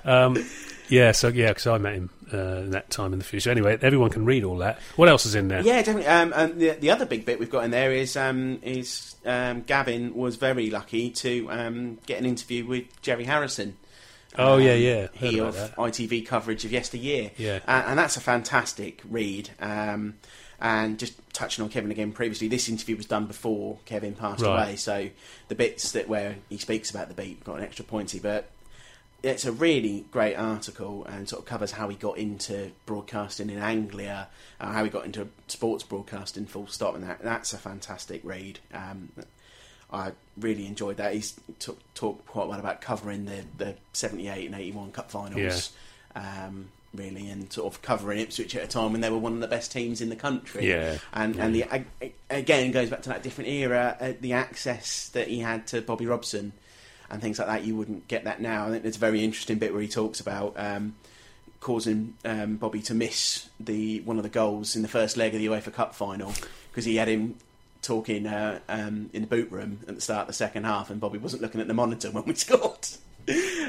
Um, 0.04 0.44
yeah, 0.88 1.12
so 1.12 1.28
yeah, 1.28 1.48
because 1.48 1.66
I 1.66 1.78
met 1.78 1.94
him 1.94 2.10
uh, 2.34 2.62
that 2.70 2.90
time 2.90 3.12
in 3.12 3.18
the 3.18 3.24
future. 3.24 3.50
Anyway, 3.50 3.78
everyone 3.80 4.10
can 4.10 4.24
read 4.24 4.44
all 4.44 4.58
that. 4.58 4.78
What 4.96 5.08
else 5.08 5.24
is 5.24 5.34
in 5.34 5.48
there? 5.48 5.62
Yeah, 5.62 5.78
definitely. 5.82 6.06
Um, 6.06 6.32
and 6.34 6.60
the, 6.60 6.70
the 6.70 6.90
other 6.90 7.06
big 7.06 7.24
bit 7.24 7.38
we've 7.38 7.50
got 7.50 7.64
in 7.64 7.70
there 7.70 7.92
is 7.92 8.16
um, 8.16 8.58
is 8.62 9.16
um, 9.24 9.62
Gavin 9.62 10.14
was 10.14 10.36
very 10.36 10.68
lucky 10.70 11.10
to 11.10 11.48
um, 11.50 11.98
get 12.06 12.18
an 12.18 12.26
interview 12.26 12.66
with 12.66 12.84
Gerry 13.02 13.24
Harrison. 13.24 13.76
Oh 14.36 14.54
Um, 14.56 14.62
yeah, 14.62 14.74
yeah. 14.74 15.00
Heard 15.02 15.10
He 15.30 15.38
of 15.40 15.54
that. 15.54 15.76
ITV 15.76 16.26
coverage 16.26 16.64
of 16.64 16.72
yesteryear. 16.72 17.30
Yeah. 17.36 17.60
Uh, 17.68 17.84
and 17.86 17.98
that's 17.98 18.16
a 18.16 18.20
fantastic 18.20 19.00
read. 19.08 19.50
Um, 19.60 20.14
and 20.60 20.98
just 20.98 21.14
touching 21.32 21.62
on 21.62 21.68
Kevin 21.70 21.90
again 21.90 22.10
previously, 22.12 22.48
this 22.48 22.68
interview 22.68 22.96
was 22.96 23.06
done 23.06 23.26
before 23.26 23.78
Kevin 23.84 24.14
passed 24.14 24.42
Right. 24.42 24.62
away, 24.68 24.76
so 24.76 25.08
the 25.48 25.54
bits 25.54 25.92
that 25.92 26.08
where 26.08 26.36
he 26.48 26.58
speaks 26.58 26.90
about 26.90 27.08
the 27.08 27.14
beat 27.14 27.44
got 27.44 27.58
an 27.58 27.64
extra 27.64 27.84
pointy, 27.84 28.18
but 28.18 28.48
it's 29.24 29.46
a 29.46 29.52
really 29.52 30.04
great 30.10 30.34
article 30.34 31.04
and 31.06 31.26
sort 31.26 31.40
of 31.40 31.46
covers 31.46 31.72
how 31.72 31.88
he 31.88 31.96
got 31.96 32.18
into 32.18 32.70
broadcasting 32.84 33.48
in 33.48 33.58
Anglia, 33.58 34.28
uh, 34.60 34.70
how 34.70 34.84
he 34.84 34.90
got 34.90 35.06
into 35.06 35.28
sports 35.48 35.82
broadcasting, 35.82 36.44
full 36.44 36.66
stop, 36.66 36.94
and 36.94 37.02
that 37.04 37.22
that's 37.22 37.54
a 37.54 37.58
fantastic 37.58 38.20
read. 38.22 38.60
Um, 38.72 39.08
I 39.90 40.12
really 40.36 40.66
enjoyed 40.66 40.98
that. 40.98 41.14
He's 41.14 41.34
t- 41.58 41.72
talked 41.94 42.26
quite 42.26 42.48
well 42.48 42.58
about 42.58 42.82
covering 42.82 43.24
the, 43.24 43.44
the 43.56 43.76
78 43.94 44.46
and 44.46 44.54
81 44.54 44.92
Cup 44.92 45.10
finals, 45.10 45.72
um, 46.14 46.68
really, 46.92 47.30
and 47.30 47.50
sort 47.50 47.72
of 47.72 47.80
covering 47.80 48.18
Ipswich 48.18 48.54
at 48.56 48.64
a 48.64 48.66
time 48.66 48.92
when 48.92 49.00
they 49.00 49.10
were 49.10 49.18
one 49.18 49.32
of 49.32 49.40
the 49.40 49.48
best 49.48 49.72
teams 49.72 50.02
in 50.02 50.10
the 50.10 50.16
country. 50.16 50.68
Yeah. 50.68 50.98
And, 51.14 51.36
and 51.36 51.54
the, 51.54 51.64
again, 52.28 52.72
goes 52.72 52.90
back 52.90 53.02
to 53.02 53.08
that 53.08 53.22
different 53.22 53.48
era, 53.50 53.96
uh, 53.98 54.12
the 54.20 54.34
access 54.34 55.08
that 55.10 55.28
he 55.28 55.38
had 55.38 55.66
to 55.68 55.80
Bobby 55.80 56.06
Robson 56.06 56.52
and 57.10 57.20
things 57.20 57.38
like 57.38 57.48
that. 57.48 57.64
You 57.64 57.76
wouldn't 57.76 58.08
get 58.08 58.24
that 58.24 58.40
now. 58.40 58.66
I 58.66 58.70
think 58.70 58.82
there's 58.82 58.96
a 58.96 59.00
very 59.00 59.22
interesting 59.24 59.58
bit 59.58 59.72
where 59.72 59.82
he 59.82 59.88
talks 59.88 60.20
about 60.20 60.54
um, 60.56 60.94
causing 61.60 62.14
um, 62.24 62.56
Bobby 62.56 62.82
to 62.82 62.94
miss 62.94 63.48
the 63.58 64.00
one 64.00 64.16
of 64.16 64.22
the 64.22 64.28
goals 64.28 64.76
in 64.76 64.82
the 64.82 64.88
first 64.88 65.16
leg 65.16 65.34
of 65.34 65.40
the 65.40 65.46
UEFA 65.46 65.72
Cup 65.72 65.94
final 65.94 66.32
because 66.70 66.84
he 66.84 66.96
had 66.96 67.08
him 67.08 67.36
talking 67.84 68.26
uh, 68.26 68.58
um, 68.68 69.10
in 69.12 69.22
the 69.22 69.28
boot 69.28 69.50
room 69.50 69.80
at 69.86 69.94
the 69.94 70.00
start 70.00 70.22
of 70.22 70.26
the 70.28 70.32
second 70.32 70.64
half, 70.64 70.90
and 70.90 71.00
Bobby 71.00 71.18
wasn't 71.18 71.42
looking 71.42 71.60
at 71.60 71.68
the 71.68 71.74
monitor 71.74 72.10
when 72.10 72.24
we 72.24 72.34
scored. 72.34 72.88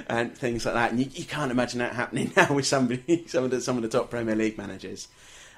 And 0.09 0.37
things 0.37 0.65
like 0.65 0.73
that, 0.73 0.91
and 0.91 0.99
you, 0.99 1.09
you 1.13 1.23
can't 1.23 1.49
imagine 1.49 1.79
that 1.79 1.93
happening 1.93 2.33
now 2.37 2.53
with 2.53 2.67
somebody, 2.67 3.25
some 3.27 3.45
of 3.45 3.51
the 3.51 3.61
some 3.61 3.77
of 3.77 3.83
the 3.83 3.89
top 3.89 4.09
Premier 4.09 4.35
League 4.35 4.57
managers. 4.57 5.07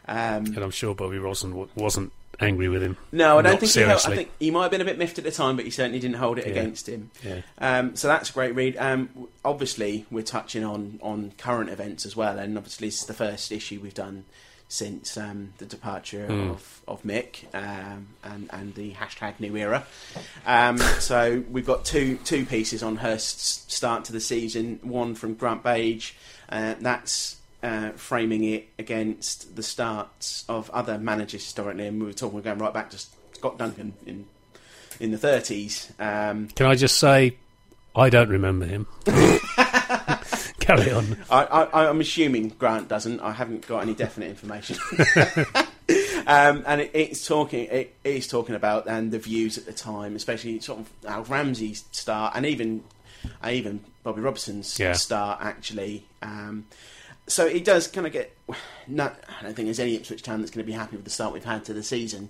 Um, 0.08 0.46
And 0.46 0.58
I'm 0.60 0.72
sure 0.72 0.96
Bobby 0.96 1.18
Robson 1.20 1.50
w- 1.52 1.70
wasn't 1.76 2.12
angry 2.40 2.70
with 2.70 2.84
him. 2.84 2.96
no, 3.12 3.40
I 3.40 3.42
don't 3.42 3.60
think 3.60 3.72
he 3.72 3.80
held, 3.82 4.02
I 4.06 4.16
think 4.16 4.32
he 4.40 4.52
might 4.52 4.62
have 4.64 4.72
been 4.72 4.82
a 4.82 4.86
bit 4.86 4.98
miffed 5.00 5.18
at 5.18 5.24
the 5.24 5.32
time, 5.32 5.56
but 5.56 5.66
he 5.66 5.72
certainly 5.72 6.00
didn't 6.00 6.18
hold 6.18 6.38
it 6.38 6.46
Yeah. 6.46 6.52
against 6.52 6.88
him. 6.88 7.10
Yeah. 7.24 7.42
Um, 7.58 7.96
so 7.96 8.08
that's 8.08 8.30
a 8.30 8.34
great 8.34 8.54
read. 8.56 8.78
Um, 8.78 9.10
obviously, 9.44 10.06
we're 10.12 10.22
touching 10.24 10.64
on, 10.64 11.00
on 11.02 11.32
current 11.38 11.70
events 11.72 12.06
as 12.06 12.16
well, 12.16 12.38
and 12.38 12.56
obviously, 12.58 12.90
this 12.90 13.02
is 13.02 13.06
the 13.08 13.14
first 13.16 13.52
issue 13.52 13.80
we've 13.82 13.94
done 13.96 14.26
since 14.70 15.16
um, 15.18 15.54
the 15.60 15.66
departure 15.66 16.28
Mm. 16.30 16.50
of, 16.52 16.82
of 16.90 17.02
Mick 17.04 17.46
um, 17.56 18.08
and, 18.24 18.50
and 18.52 18.76
the 18.76 18.92
hashtag 18.94 19.40
New 19.40 19.56
Era. 19.56 19.86
Um, 20.46 20.78
so 21.00 21.44
we've 21.50 21.66
got 21.66 21.86
two 21.86 22.18
two 22.26 22.46
pieces 22.46 22.84
on 22.84 22.98
Hurst's 22.98 23.64
start 23.74 24.06
to 24.06 24.12
the 24.14 24.20
season. 24.20 24.80
One 24.84 25.16
from 25.16 25.36
Grant 25.36 25.64
Page, 25.64 26.16
uh, 26.50 26.76
that's 26.82 27.38
uh, 27.64 27.92
framing 27.92 28.44
it 28.44 28.68
against 28.78 29.56
the 29.56 29.64
starts 29.64 30.46
of 30.48 30.70
other 30.72 30.98
managers 30.98 31.44
historically, 31.44 31.88
and 31.88 32.00
we 32.00 32.06
were 32.08 32.14
talking 32.14 32.36
we're 32.36 32.42
going 32.42 32.60
right 32.60 32.74
back 32.74 32.90
to 32.92 33.00
Scott 33.34 33.58
Duncan 33.58 33.94
in 34.06 34.26
in 35.00 35.12
the 35.12 35.18
30s. 35.18 35.92
Um, 36.00 36.48
Can 36.50 36.66
I 36.66 36.76
just 36.76 36.98
say, 36.98 37.36
I 37.96 38.10
don't 38.10 38.30
remember 38.30 38.66
him. 38.66 38.88
Carry 40.60 40.92
on. 40.92 41.18
I, 41.30 41.44
I, 41.44 41.88
I'm 41.90 42.02
assuming 42.02 42.50
Grant 42.50 42.88
doesn't. 42.90 43.20
I 43.22 43.32
haven't 43.32 43.68
got 43.68 43.80
any 43.84 43.94
definite 43.94 44.30
information. 44.30 44.78
um, 46.28 46.64
and 46.68 46.82
it, 46.82 46.92
it's 46.94 47.26
talking. 47.26 47.66
It 47.66 47.96
is 48.04 48.28
talking 48.28 48.56
about 48.56 48.88
and 48.88 49.12
the 49.12 49.20
views 49.20 49.58
at 49.58 49.66
the 49.66 49.72
time, 49.74 50.16
especially 50.16 50.60
sort 50.60 50.80
of 50.80 50.90
Alf 51.08 51.30
Ramsey's 51.30 51.86
start, 51.92 52.34
and 52.36 52.46
even 52.46 52.84
even 53.48 53.82
Bobby 54.04 54.22
Robson's 54.22 54.78
Yeah. 54.80 54.94
start 54.94 55.40
actually. 55.42 56.06
Um, 56.22 56.66
so 57.28 57.46
it 57.46 57.64
does 57.66 57.88
kind 57.88 58.08
of 58.08 58.14
get. 58.14 58.36
No, 58.90 59.04
I 59.04 59.44
don't 59.44 59.54
think 59.54 59.68
there's 59.68 59.82
any 59.82 59.96
Ipswich 59.96 60.24
town 60.24 60.40
that's 60.40 60.50
going 60.50 60.64
to 60.66 60.66
be 60.66 60.72
happy 60.72 60.96
with 60.96 61.04
the 61.04 61.12
start 61.12 61.34
we've 61.34 61.44
had 61.44 61.66
to 61.66 61.74
the 61.74 61.84
season. 61.84 62.30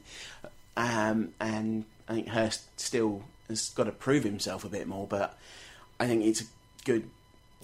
Um, 0.75 1.33
and 1.39 1.85
I 2.09 2.13
think 2.13 2.29
Hurst 2.29 2.79
still 2.79 3.21
has 3.47 3.69
got 3.69 3.83
to 3.83 3.91
prove 3.91 4.23
himself 4.23 4.63
a 4.65 4.69
bit 4.69 4.87
more, 4.87 5.05
but 5.05 5.37
I 5.99 6.07
think 6.07 6.25
it's 6.25 6.41
a 6.41 6.45
good 6.83 7.07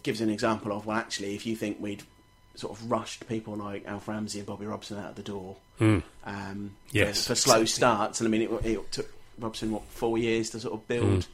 gives 0.04 0.22
an 0.22 0.30
example 0.30 0.72
of 0.72 0.86
well, 0.86 0.96
actually, 0.98 1.34
if 1.34 1.48
you 1.48 1.56
think 1.56 1.78
we'd 1.80 2.04
sort 2.54 2.78
of 2.78 2.92
rushed 2.92 3.28
people 3.28 3.56
like 3.56 3.84
Alf 3.88 4.08
Ramsey 4.08 4.38
and 4.40 4.48
Bobby 4.48 4.68
Robson 4.68 5.00
out 5.00 5.10
of 5.10 5.16
the 5.16 5.24
door 5.24 5.56
Mm. 5.80 6.04
um, 6.24 6.76
Yes, 6.92 7.24
for, 7.26 7.30
for 7.34 7.36
slow 7.36 7.66
starts, 7.66 8.22
and 8.22 8.28
I 8.28 8.30
mean, 8.30 8.44
it, 8.44 8.52
it 8.66 8.92
took 8.92 9.12
Robson 9.40 9.72
what 9.72 9.82
four 9.90 10.20
years 10.20 10.52
to 10.52 10.60
sort 10.60 10.76
of 10.76 10.88
build 10.88 11.22
Mm. 11.22 11.28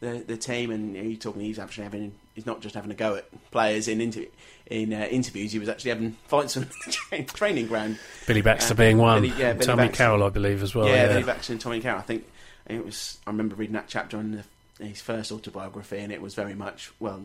The 0.00 0.24
the 0.26 0.36
team, 0.36 0.70
and 0.70 0.94
you're 0.96 1.16
talking 1.16 1.42
he's 1.42 1.58
actually 1.58 1.84
having 1.84 2.12
he's 2.34 2.46
not 2.46 2.60
just 2.60 2.74
having 2.74 2.90
a 2.90 2.94
go 2.94 3.16
at 3.16 3.50
players 3.50 3.86
in 3.88 4.00
inter, 4.00 4.24
in 4.66 4.92
uh, 4.92 5.06
interviews, 5.10 5.52
he 5.52 5.58
was 5.58 5.68
actually 5.68 5.90
having 5.90 6.12
fights 6.28 6.56
on 6.56 6.68
the 7.10 7.22
training 7.24 7.66
ground. 7.66 7.98
Billy 8.26 8.40
Baxter 8.42 8.74
Uh, 8.74 8.76
being 8.76 8.98
one. 8.98 9.22
Billy- 9.22 9.34
yeah, 9.40 9.52
Billy 9.52 9.66
Tommy 9.66 9.84
Baxter. 9.86 10.04
Carroll, 10.04 10.24
I 10.24 10.28
believe, 10.30 10.62
as 10.62 10.74
well. 10.74 10.86
yeah, 10.88 10.94
Yeah, 10.94 11.08
Billy 11.08 11.22
Baxter 11.24 11.52
and 11.52 11.60
Tommy 11.60 11.80
Carroll. 11.80 11.98
I 12.00 12.02
think 12.02 12.24
it 12.68 12.84
was. 12.84 13.18
I 13.26 13.30
remember 13.30 13.54
reading 13.56 13.74
that 13.74 13.88
chapter 13.88 14.18
in 14.18 14.42
the, 14.78 14.84
his 14.86 15.00
first 15.00 15.30
autobiography, 15.32 15.98
and 15.98 16.12
it 16.12 16.22
was 16.22 16.34
very 16.34 16.54
much 16.54 16.92
well. 17.00 17.22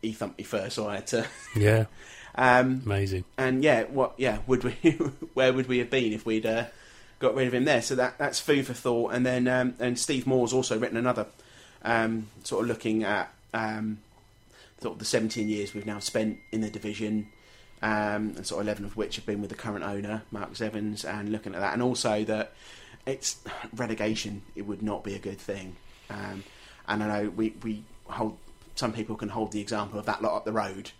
He 0.00 0.12
thumped 0.12 0.38
me 0.38 0.44
first, 0.44 0.74
so 0.76 0.88
I 0.88 0.96
had 0.96 1.06
to. 1.08 1.26
yeah. 1.56 1.84
Um, 2.34 2.80
Amazing. 2.86 3.24
and 3.36 3.62
yeah, 3.62 3.82
what? 3.82 4.14
Yeah, 4.16 4.38
would 4.46 4.64
we? 4.64 4.70
where 5.34 5.52
would 5.52 5.68
we 5.68 5.76
have 5.80 5.90
been 5.90 6.14
if 6.14 6.24
we'd 6.24 6.46
uh, 6.46 6.64
got 7.22 7.34
rid 7.34 7.46
of 7.46 7.54
him 7.54 7.64
there? 7.64 7.80
So 7.82 7.94
that 7.94 8.18
that's 8.18 8.38
food 8.40 8.66
for 8.66 8.74
thought. 8.74 9.12
And 9.14 9.24
then 9.24 9.48
um, 9.48 9.74
and 9.78 9.98
Steve 9.98 10.26
Moore's 10.26 10.52
also 10.52 10.78
written 10.78 10.96
another 10.98 11.26
um, 11.82 12.28
sort 12.44 12.62
of 12.62 12.68
looking 12.68 13.02
at 13.04 13.32
um, 13.54 13.98
sort 14.80 14.94
of 14.94 14.98
the 14.98 15.04
17 15.04 15.48
years 15.48 15.72
we've 15.74 15.86
now 15.86 15.98
spent 16.00 16.38
in 16.50 16.60
the 16.60 16.70
division, 16.70 17.28
um, 17.82 18.34
and 18.36 18.46
sort 18.46 18.60
of 18.60 18.66
11 18.66 18.84
of 18.84 18.96
which 18.96 19.16
have 19.16 19.24
been 19.26 19.40
with 19.40 19.50
the 19.50 19.56
current 19.56 19.84
owner, 19.84 20.22
Marcus 20.30 20.60
Evans, 20.60 21.04
and 21.04 21.30
looking 21.30 21.54
at 21.54 21.60
that, 21.60 21.72
and 21.72 21.82
also 21.82 22.24
that 22.24 22.52
it's 23.06 23.36
relegation. 23.74 24.42
It 24.54 24.62
would 24.62 24.82
not 24.82 25.02
be 25.04 25.14
a 25.14 25.18
good 25.18 25.38
thing. 25.38 25.76
Um, 26.10 26.44
and 26.88 27.02
I 27.02 27.06
know 27.22 27.30
we 27.30 27.54
we 27.62 27.84
hold 28.04 28.36
some 28.74 28.92
people 28.92 29.16
can 29.16 29.28
hold 29.28 29.52
the 29.52 29.60
example 29.60 29.98
of 29.98 30.06
that 30.06 30.22
lot 30.22 30.36
up 30.36 30.44
the 30.44 30.52
road. 30.52 30.90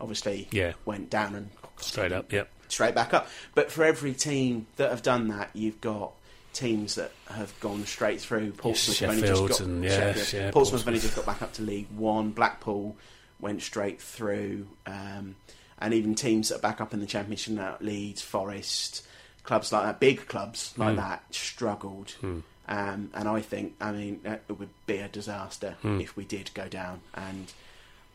Obviously, 0.00 0.48
Yeah. 0.50 0.72
went 0.84 1.10
down 1.10 1.34
and 1.34 1.50
Straight 1.78 2.12
up. 2.12 2.30
Yep. 2.32 2.48
Straight 2.72 2.94
back 2.94 3.14
up. 3.14 3.28
But 3.54 3.70
for 3.70 3.84
every 3.84 4.14
team 4.14 4.66
that 4.76 4.90
have 4.90 5.02
done 5.02 5.28
that, 5.28 5.50
you've 5.54 5.80
got 5.80 6.12
teams 6.52 6.96
that 6.96 7.12
have 7.30 7.52
gone 7.60 7.84
straight 7.86 8.20
through. 8.20 8.52
Portsmouth 8.52 8.98
have 9.00 9.10
only 9.10 9.22
just 9.28 9.48
got 9.48 9.60
and- 9.60 9.84
yeah, 9.84 10.12
Sheffield. 10.14 10.42
yeah, 10.44 10.50
Portsmouth 10.50 10.80
have 10.82 10.88
only 10.88 11.00
just 11.00 11.16
got 11.16 11.26
back 11.26 11.42
up 11.42 11.52
to 11.54 11.62
League 11.62 11.86
One. 11.96 12.30
Blackpool 12.30 12.96
went 13.40 13.62
straight 13.62 14.00
through, 14.00 14.66
um, 14.86 15.34
and 15.78 15.94
even 15.94 16.14
teams 16.14 16.48
that 16.50 16.56
are 16.56 16.60
back 16.60 16.80
up 16.80 16.92
in 16.94 17.00
the 17.00 17.06
Championship 17.06 17.54
now, 17.54 17.76
Leeds, 17.80 18.22
Forest, 18.22 19.04
clubs 19.44 19.72
like 19.72 19.82
that, 19.84 19.98
big 20.00 20.26
clubs 20.28 20.72
like 20.76 20.94
Mm. 20.94 20.96
that, 20.98 21.24
struggled. 21.34 22.10
Hmm. 22.20 22.40
Um, 22.68 23.10
and 23.14 23.28
I 23.28 23.40
think, 23.40 23.74
I 23.80 23.90
mean, 23.90 24.20
uh, 24.24 24.36
it 24.48 24.58
would 24.58 24.68
be 24.86 24.98
a 24.98 25.08
disaster 25.08 25.76
Hmm. 25.82 26.00
if 26.00 26.16
we 26.16 26.24
did 26.24 26.50
go 26.54 26.68
down, 26.68 27.00
and 27.14 27.52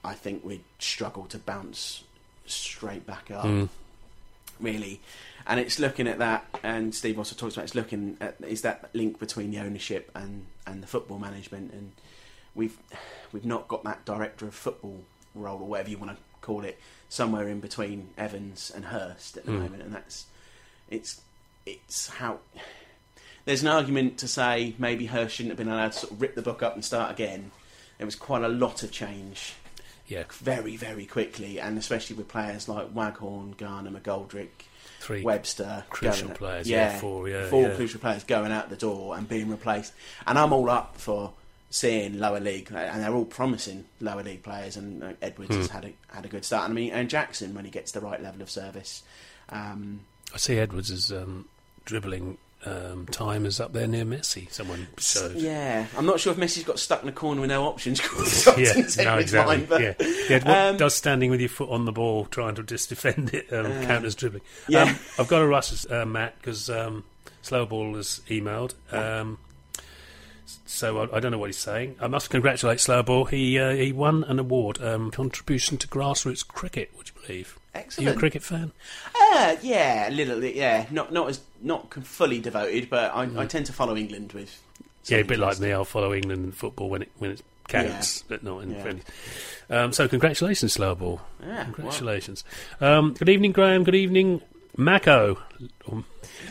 I 0.06 0.14
think 0.14 0.46
we'd 0.46 0.64
struggle 0.80 1.26
to 1.26 1.38
bounce 1.38 2.04
straight 2.46 3.06
back 3.06 3.30
up 3.30 3.44
Mm. 3.46 3.68
Really. 4.60 5.02
And 5.46 5.60
it's 5.60 5.80
looking 5.80 6.08
at 6.08 6.20
that, 6.20 6.46
and 6.62 6.94
Steve 6.94 7.18
also 7.18 7.36
talks 7.36 7.54
about 7.56 7.64
it's 7.64 7.76
looking 7.76 8.18
at 8.20 8.36
is 8.46 8.62
that 8.64 8.90
link 8.94 9.18
between 9.20 9.52
the 9.52 9.60
ownership 9.60 10.12
and, 10.14 10.46
and 10.66 10.84
the 10.84 10.88
football 10.88 11.20
management, 11.20 11.72
and 11.72 11.94
we've 12.54 12.78
we've 13.32 13.46
not 13.46 13.68
got 13.70 13.84
that 13.86 14.04
director 14.04 14.46
of 14.46 14.54
football 14.54 15.04
role 15.34 15.62
or 15.62 15.68
whatever 15.68 15.90
you 15.90 15.98
want 15.98 16.12
to 16.12 16.18
call 16.42 16.66
it 16.66 16.78
somewhere 17.08 17.48
in 17.48 17.60
between 17.62 18.10
Evans 18.18 18.72
and 18.76 18.86
Hurst 18.86 19.38
at 19.38 19.46
the 19.46 19.52
Mm. 19.52 19.60
moment, 19.62 19.84
and 19.84 19.94
that's 19.94 20.26
it's 20.90 21.22
it's 21.66 22.10
how 22.10 22.40
there's 23.46 23.62
an 23.62 23.70
argument 23.70 24.18
to 24.18 24.28
say 24.28 24.76
maybe 24.78 25.06
Hurst 25.06 25.36
shouldn't 25.36 25.52
have 25.52 25.58
been 25.58 25.70
allowed 25.74 25.94
to 25.94 26.00
sort 26.00 26.12
of 26.12 26.22
rip 26.22 26.36
the 26.36 26.42
book 26.42 26.62
up 26.62 26.74
and 26.76 26.84
start 26.84 27.10
again. 27.12 27.52
There 27.98 28.06
was 28.06 28.16
quite 28.16 28.44
a 28.44 28.50
lot 28.50 28.84
of 28.84 28.92
change 28.92 29.54
Yeah. 30.08 30.24
very 30.32 30.78
very 30.78 31.06
quickly, 31.06 31.60
and 31.60 31.78
especially 31.78 32.16
with 32.16 32.28
players 32.28 32.68
like 32.68 32.94
Waghorn, 32.94 33.56
Garner, 33.58 33.92
McGoldrick. 33.92 34.50
Three 35.00 35.22
Webster, 35.22 35.86
crucial 35.90 36.30
going- 36.30 36.38
players. 36.38 36.68
Yeah. 36.68 36.98
Four. 36.98 37.30
Yeah. 37.30 37.48
four 37.50 37.70
yeah. 37.70 37.76
crucial 37.76 38.00
players 38.00 38.24
going 38.24 38.52
out 38.52 38.70
the 38.70 38.76
door 38.76 39.16
and 39.16 39.30
being 39.30 39.48
replaced. 39.48 39.94
And 40.26 40.40
I'm 40.40 40.52
all 40.52 40.70
up 40.70 40.98
for 40.98 41.34
seeing 41.70 42.20
lower 42.20 42.40
league, 42.40 42.72
and 42.72 43.04
they're 43.04 43.14
all 43.14 43.26
promising 43.26 43.86
lower 44.02 44.24
league 44.24 44.44
players. 44.44 44.76
And 44.76 45.04
uh, 45.04 45.14
Edwards 45.22 45.56
has 45.56 45.68
had 45.70 45.86
a 45.86 45.94
had 46.14 46.26
a 46.26 46.28
good 46.28 46.44
start. 46.44 46.66
And 46.66 46.74
I 46.74 46.76
mean, 46.76 46.92
and 46.92 47.10
Jackson 47.10 47.54
when 47.54 47.64
he 47.64 47.72
gets 47.72 47.92
the 47.92 48.02
right 48.02 48.22
level 48.22 48.42
of 48.42 48.50
service. 48.50 49.04
Um, 49.50 50.02
I 50.34 50.38
see 50.38 50.58
Edwards 50.58 50.90
is 50.90 51.12
um, 51.12 51.48
dribbling 51.86 52.38
um, 52.68 53.06
time 53.08 53.46
is 53.46 53.60
up 53.60 53.74
there 53.74 53.88
near 53.88 54.06
Messi. 54.06 54.52
Someone 54.52 54.88
showed. 54.98 55.36
yeah, 55.36 55.86
I'm 55.98 56.06
not 56.06 56.20
sure 56.20 56.34
if 56.34 56.40
Messi's 56.40 56.64
got 56.64 56.80
stuck 56.80 57.04
in 57.04 57.10
a 57.10 57.12
corner 57.12 57.42
with 57.42 57.50
no 57.50 57.66
options. 57.66 58.02
Yeah, 58.58 58.74
no, 59.04 59.18
exactly. 59.18 59.58
Mind, 59.58 59.70
but, 59.70 59.82
yeah. 59.82 59.94
yeah 60.30 60.38
what 60.48 60.58
um, 60.58 60.78
does 60.78 60.96
standing 60.96 61.30
with 61.30 61.40
your 61.40 61.50
foot 61.50 61.70
on 61.70 61.86
the 61.86 61.92
ball, 61.92 62.26
trying 62.26 62.56
to 62.56 62.64
just 62.64 62.90
defend 62.90 63.34
it, 63.34 63.52
um, 63.54 63.66
Uh, 63.68 63.86
count 63.86 64.06
as 64.06 64.16
dribbling? 64.16 64.42
yeah. 64.68 64.84
Um, 64.84 65.00
I've 65.20 65.28
got 65.28 65.40
to 65.40 65.48
rush, 65.48 65.86
uh, 65.92 66.06
Matt, 66.06 66.36
because 66.38 66.70
um, 66.70 67.04
Slow 67.42 67.66
Ball 67.66 67.96
has 67.96 68.22
emailed. 68.30 68.74
Um, 68.94 69.38
so 70.66 71.00
I, 71.00 71.18
I 71.18 71.20
don't 71.20 71.32
know 71.32 71.38
what 71.38 71.48
he's 71.50 71.58
saying. 71.58 71.96
I 72.00 72.08
must 72.08 72.30
congratulate 72.30 72.80
Slow 72.80 73.04
Ball. 73.04 73.26
He 73.26 73.60
uh, 73.60 73.72
he 73.72 73.92
won 73.92 74.24
an 74.26 74.40
award, 74.40 74.82
um, 74.82 75.12
contribution 75.12 75.78
to 75.78 75.88
grassroots 75.88 76.48
cricket. 76.48 76.92
Would 76.98 77.10
you 77.10 77.22
believe? 77.28 77.60
Are 77.76 77.84
you 78.02 78.10
a 78.10 78.14
cricket 78.16 78.42
fan? 78.42 78.72
Uh, 79.16 79.56
yeah, 79.62 80.10
a 80.10 80.12
little 80.12 80.40
bit. 80.40 80.56
Yeah, 80.56 80.86
not 80.90 81.12
not 81.14 81.30
as 81.30 81.42
not 81.62 81.94
fully 82.06 82.40
devoted, 82.40 82.90
but 82.90 83.14
I, 83.14 83.30
I 83.38 83.46
tend 83.46 83.66
to 83.68 83.74
follow 83.74 83.96
England 83.96 84.34
with. 84.34 84.62
Yeah, 85.06 85.18
a 85.20 85.24
bit 85.24 85.40
like 85.40 85.60
me. 85.60 85.72
I'll 85.72 85.86
follow 85.86 86.14
England 86.14 86.44
in 86.46 86.52
football 86.52 86.90
when 86.90 87.04
it 87.04 87.12
when 87.20 87.32
it 87.32 87.42
counts, 87.68 88.24
but 88.24 88.44
not 88.44 88.60
in 88.64 88.72
Yeah. 88.72 88.82
friendly. 88.82 89.04
Um, 89.70 89.92
so 89.94 90.08
congratulations, 90.08 90.74
Slow 90.74 90.96
Ball. 90.96 91.22
Yeah, 91.46 91.64
Congratulations. 91.66 92.44
Um, 92.82 93.14
good 93.14 93.30
evening, 93.30 93.52
Graham. 93.52 93.84
Good 93.84 93.96
evening, 93.96 94.42
Mako. 94.76 95.38
Um, 95.92 96.06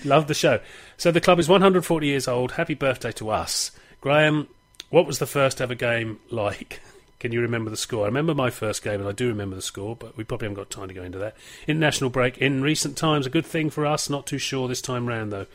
Love 0.04 0.26
the 0.26 0.34
show. 0.34 0.60
So 0.96 1.10
the 1.10 1.20
club 1.20 1.38
is 1.38 1.48
140 1.48 2.06
years 2.06 2.28
old. 2.28 2.52
Happy 2.52 2.74
birthday 2.74 3.12
to 3.12 3.30
us. 3.30 3.70
Graham, 4.06 4.46
what 4.88 5.04
was 5.04 5.18
the 5.18 5.26
first 5.26 5.60
ever 5.60 5.74
game 5.74 6.20
like? 6.30 6.80
Can 7.18 7.32
you 7.32 7.40
remember 7.40 7.70
the 7.70 7.76
score? 7.76 8.04
I 8.04 8.06
remember 8.06 8.36
my 8.36 8.50
first 8.50 8.84
game, 8.84 9.00
and 9.00 9.08
I 9.08 9.10
do 9.10 9.26
remember 9.26 9.56
the 9.56 9.62
score, 9.62 9.96
but 9.96 10.16
we 10.16 10.22
probably 10.22 10.44
haven't 10.44 10.62
got 10.62 10.70
time 10.70 10.86
to 10.86 10.94
go 10.94 11.02
into 11.02 11.18
that. 11.18 11.36
International 11.66 12.08
break 12.08 12.38
in 12.38 12.62
recent 12.62 12.96
times, 12.96 13.26
a 13.26 13.30
good 13.30 13.44
thing 13.44 13.68
for 13.68 13.84
us. 13.84 14.08
Not 14.08 14.24
too 14.24 14.38
sure 14.38 14.68
this 14.68 14.80
time 14.80 15.06
round, 15.08 15.32
though. 15.32 15.46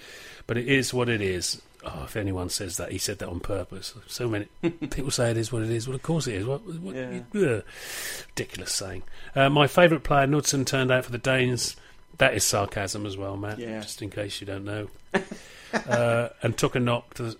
But 0.47 0.57
it 0.57 0.67
is 0.67 0.93
what 0.93 1.07
it 1.07 1.21
is. 1.21 1.61
Oh, 1.85 2.01
if 2.03 2.17
anyone 2.17 2.49
says 2.49 2.75
that, 2.75 2.91
he 2.91 2.97
said 2.97 3.19
that 3.19 3.29
on 3.29 3.39
purpose. 3.39 3.93
So 4.07 4.27
many 4.27 4.47
people 4.89 5.11
say 5.11 5.31
it 5.31 5.37
is 5.37 5.53
what 5.53 5.61
it 5.61 5.69
is. 5.69 5.87
Well, 5.87 5.95
of 5.95 6.03
course 6.03 6.27
it 6.27 6.35
is. 6.35 6.45
What, 6.45 6.59
what, 6.65 6.93
Yeah. 6.93 7.61
Ridiculous 8.27 8.73
saying. 8.73 9.03
Uh, 9.33 9.49
my 9.49 9.67
favourite 9.67 10.03
player, 10.03 10.27
Knudsen, 10.27 10.65
turned 10.65 10.91
out 10.91 11.05
for 11.05 11.11
the 11.13 11.17
Danes. 11.17 11.77
That 12.17 12.33
is 12.33 12.43
sarcasm 12.43 13.05
as 13.05 13.15
well, 13.15 13.37
Matt. 13.37 13.59
Yeah. 13.59 13.79
Just 13.79 14.01
in 14.01 14.09
case 14.09 14.41
you 14.41 14.47
don't 14.47 14.65
know. 14.65 14.89
uh, 15.73 16.29
and 16.43 16.57
took 16.57 16.75
a 16.75 16.81
knock 16.81 17.13
to 17.13 17.23
the, 17.23 17.37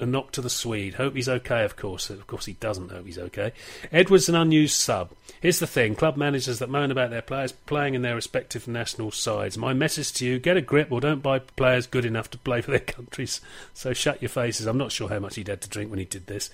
a 0.00 0.06
knock 0.06 0.32
to 0.32 0.40
the 0.40 0.50
Swede. 0.50 0.94
Hope 0.94 1.14
he's 1.14 1.28
okay. 1.28 1.64
Of 1.64 1.76
course, 1.76 2.10
of 2.10 2.26
course 2.26 2.46
he 2.46 2.54
doesn't 2.54 2.90
hope 2.90 3.06
he's 3.06 3.18
okay. 3.18 3.52
Edwards 3.92 4.28
an 4.28 4.34
unused 4.34 4.74
sub. 4.76 5.10
Here's 5.40 5.58
the 5.58 5.66
thing: 5.66 5.94
club 5.94 6.16
managers 6.16 6.58
that 6.58 6.68
moan 6.70 6.90
about 6.90 7.10
their 7.10 7.22
players 7.22 7.52
playing 7.52 7.94
in 7.94 8.02
their 8.02 8.14
respective 8.14 8.66
national 8.68 9.10
sides. 9.10 9.56
My 9.56 9.72
message 9.72 10.12
to 10.14 10.26
you: 10.26 10.38
get 10.38 10.56
a 10.56 10.60
grip, 10.60 10.90
or 10.90 11.00
don't 11.00 11.22
buy 11.22 11.38
players 11.38 11.86
good 11.86 12.04
enough 12.04 12.30
to 12.30 12.38
play 12.38 12.60
for 12.60 12.70
their 12.72 12.80
countries. 12.80 13.40
So 13.72 13.92
shut 13.92 14.20
your 14.20 14.28
faces. 14.28 14.66
I'm 14.66 14.78
not 14.78 14.92
sure 14.92 15.08
how 15.08 15.18
much 15.18 15.36
he'd 15.36 15.48
had 15.48 15.60
to 15.62 15.68
drink 15.68 15.90
when 15.90 15.98
he 15.98 16.04
did 16.04 16.26
this. 16.26 16.50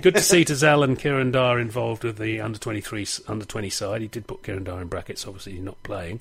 Good 0.00 0.14
to 0.14 0.20
see 0.20 0.44
Tazal 0.44 0.84
and 0.84 0.98
Kieran 0.98 1.32
Dar 1.32 1.58
involved 1.58 2.04
with 2.04 2.18
the 2.18 2.40
under 2.40 2.58
23 2.58 3.02
s- 3.02 3.20
under 3.26 3.44
20 3.44 3.70
side. 3.70 4.02
He 4.02 4.08
did 4.08 4.26
put 4.26 4.42
Kieran 4.42 4.64
Dar 4.64 4.80
in 4.80 4.88
brackets. 4.88 5.26
Obviously, 5.26 5.52
he's 5.52 5.62
not 5.62 5.82
playing. 5.82 6.20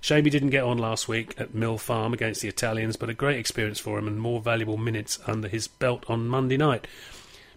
Shame 0.00 0.24
he 0.24 0.30
didn't 0.30 0.50
get 0.50 0.64
on 0.64 0.78
last 0.78 1.06
week 1.08 1.34
at 1.38 1.54
Mill 1.54 1.78
Farm 1.78 2.12
against 2.12 2.40
the 2.40 2.48
Italians, 2.48 2.96
but 2.96 3.08
a 3.10 3.14
great 3.14 3.38
experience 3.38 3.78
for 3.78 3.98
him 3.98 4.08
and 4.08 4.20
more 4.20 4.40
valuable 4.40 4.76
minutes 4.76 5.18
under 5.26 5.48
his 5.48 5.68
belt 5.68 6.04
on 6.12 6.28
Monday 6.28 6.56
night. 6.56 6.86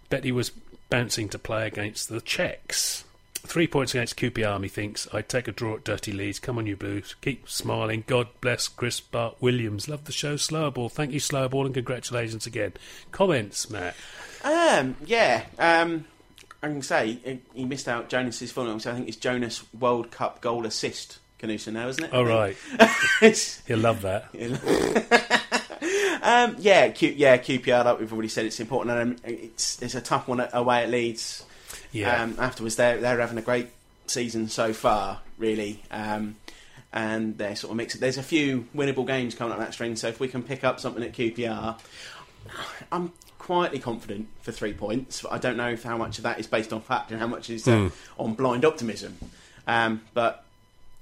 Betty 0.10 0.32
was 0.32 0.52
bouncing 0.90 1.30
to 1.30 1.40
play 1.40 1.68
against 1.68 2.10
the 2.10 2.22
Czechs. 2.22 3.04
Three 3.36 3.68
points 3.68 3.94
against 3.94 4.18
QPR, 4.18 4.60
methinks. 4.60 5.08
I'd 5.14 5.30
take 5.30 5.48
a 5.48 5.52
draw 5.52 5.76
at 5.76 5.84
Dirty 5.84 6.12
Leeds. 6.12 6.40
Come 6.40 6.58
on, 6.58 6.66
you 6.66 6.76
Blues. 6.76 7.16
Keep 7.22 7.48
smiling. 7.48 8.04
God 8.08 8.28
bless 8.42 8.68
Chris 8.68 9.00
Bart 9.00 9.36
Williams. 9.40 9.88
Love 9.88 10.06
the 10.06 10.12
show, 10.12 10.34
Slowerball. 10.34 10.92
Thank 10.92 11.12
you, 11.12 11.20
Slowerball, 11.20 11.66
and 11.66 11.74
congratulations 11.76 12.48
again. 12.48 12.74
Comments, 13.12 13.70
Matt? 13.70 13.96
Um, 14.44 14.96
yeah. 15.06 15.46
Um, 15.60 16.06
I 16.64 16.68
can 16.70 16.82
say 16.82 17.40
he- 17.54 17.66
missed 17.66 17.88
out 17.88 18.10
Jonas's 18.10 18.52
full 18.52 18.66
name, 18.66 18.80
so 18.80 18.92
I 18.92 18.96
think 18.96 19.08
it's 19.08 19.18
Jonas 19.18 19.64
World 19.80 20.10
Cup 20.10 20.42
goal 20.42 20.66
assist. 20.66 21.20
Canusa 21.40 21.72
now, 21.74 21.88
isn't 21.90 22.04
it? 22.06 22.14
All 22.14 22.26
right. 22.26 22.58
It's- 23.22 23.62
He'll 23.68 23.78
love 23.78 24.02
that. 24.02 24.30
um, 26.26 26.56
yeah, 26.60 26.90
Q, 26.90 27.14
yeah, 27.16 27.38
QPR. 27.38 27.86
Like 27.86 28.00
we've 28.00 28.12
already 28.12 28.28
said, 28.30 28.46
it's 28.46 28.60
important, 28.60 28.98
and 28.98 29.12
um, 29.14 29.18
it's 29.24 29.82
it's 29.82 29.96
a 29.96 30.02
tough 30.02 30.28
one 30.28 30.46
away 30.54 30.84
at 30.84 30.90
Leeds. 30.90 31.46
Yeah. 31.92 32.22
Um, 32.24 32.36
afterwards, 32.40 32.76
they're 32.76 32.98
they're 33.00 33.20
having 33.20 33.38
a 33.38 33.42
great 33.44 33.70
season 34.08 34.50
so 34.50 34.74
far, 34.74 35.20
really. 35.38 35.82
Um, 35.92 36.36
and 36.92 37.38
they're 37.38 37.56
sort 37.56 37.72
of 37.72 37.78
mixed. 37.78 38.00
There's 38.00 38.18
a 38.18 38.24
few 38.24 38.68
winnable 38.76 39.06
games 39.06 39.36
coming 39.36 39.54
up 39.54 39.60
that 39.60 39.74
string, 39.74 39.96
so 39.96 40.08
if 40.08 40.20
we 40.20 40.28
can 40.28 40.42
pick 40.44 40.64
up 40.64 40.80
something 40.80 41.04
at 41.04 41.12
QPR, 41.14 41.78
I'm 42.92 43.12
quietly 43.38 43.80
confident 43.80 44.28
for 44.42 44.52
three 44.52 44.74
points. 44.74 45.22
But 45.22 45.34
I 45.34 45.38
don't 45.38 45.58
know 45.58 45.70
if 45.70 45.84
how 45.84 45.98
much 45.98 46.18
of 46.18 46.24
that 46.24 46.40
is 46.40 46.48
based 46.48 46.72
on 46.74 46.82
fact 46.82 47.12
and 47.12 47.20
how 47.20 47.28
much 47.28 47.50
is 47.50 47.68
uh, 47.68 47.72
Mm. 47.72 47.92
on 48.18 48.34
blind 48.34 48.66
optimism. 48.66 49.18
Um, 49.68 50.02
but 50.14 50.44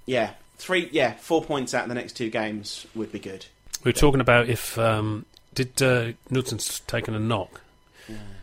yeah, 0.06 0.32
three, 0.58 0.90
yeah, 0.92 1.14
four 1.14 1.44
points 1.44 1.74
out 1.74 1.84
of 1.84 1.90
the 1.90 1.96
next 1.96 2.14
two 2.14 2.30
games 2.30 2.88
would 2.96 3.12
be 3.12 3.20
good. 3.20 3.46
We 3.84 3.90
were 3.90 3.94
talking 3.94 4.22
about 4.22 4.50
if. 4.50 4.78
Um, 4.78 5.26
did 5.54 5.82
uh, 5.84 6.14
Knudsen's 6.32 6.80
taken 6.82 7.14
a 7.14 7.20
knock? 7.20 7.62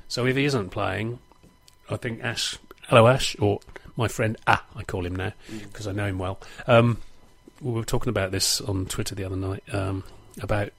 So 0.07 0.26
if 0.26 0.37
he 0.37 0.44
isn't 0.44 0.70
playing, 0.70 1.18
I 1.88 1.96
think 1.96 2.22
Ash, 2.22 2.57
hello 2.88 3.09
Ash, 3.09 3.37
or 3.40 3.61
my 3.96 4.07
friend 4.09 4.37
Ah, 4.46 4.64
I 4.76 4.83
call 4.85 5.05
him 5.05 5.16
now 5.16 5.33
because 5.48 5.87
I 5.87 5.92
know 5.92 6.07
him 6.07 6.18
well. 6.18 6.38
Um, 6.66 6.98
we 7.61 7.72
were 7.72 7.85
talking 7.85 8.11
about 8.11 8.31
this 8.31 8.61
on 8.61 8.87
Twitter 8.87 9.14
the 9.14 9.24
other 9.24 9.37
night 9.37 9.62
um, 9.72 10.05
about 10.40 10.72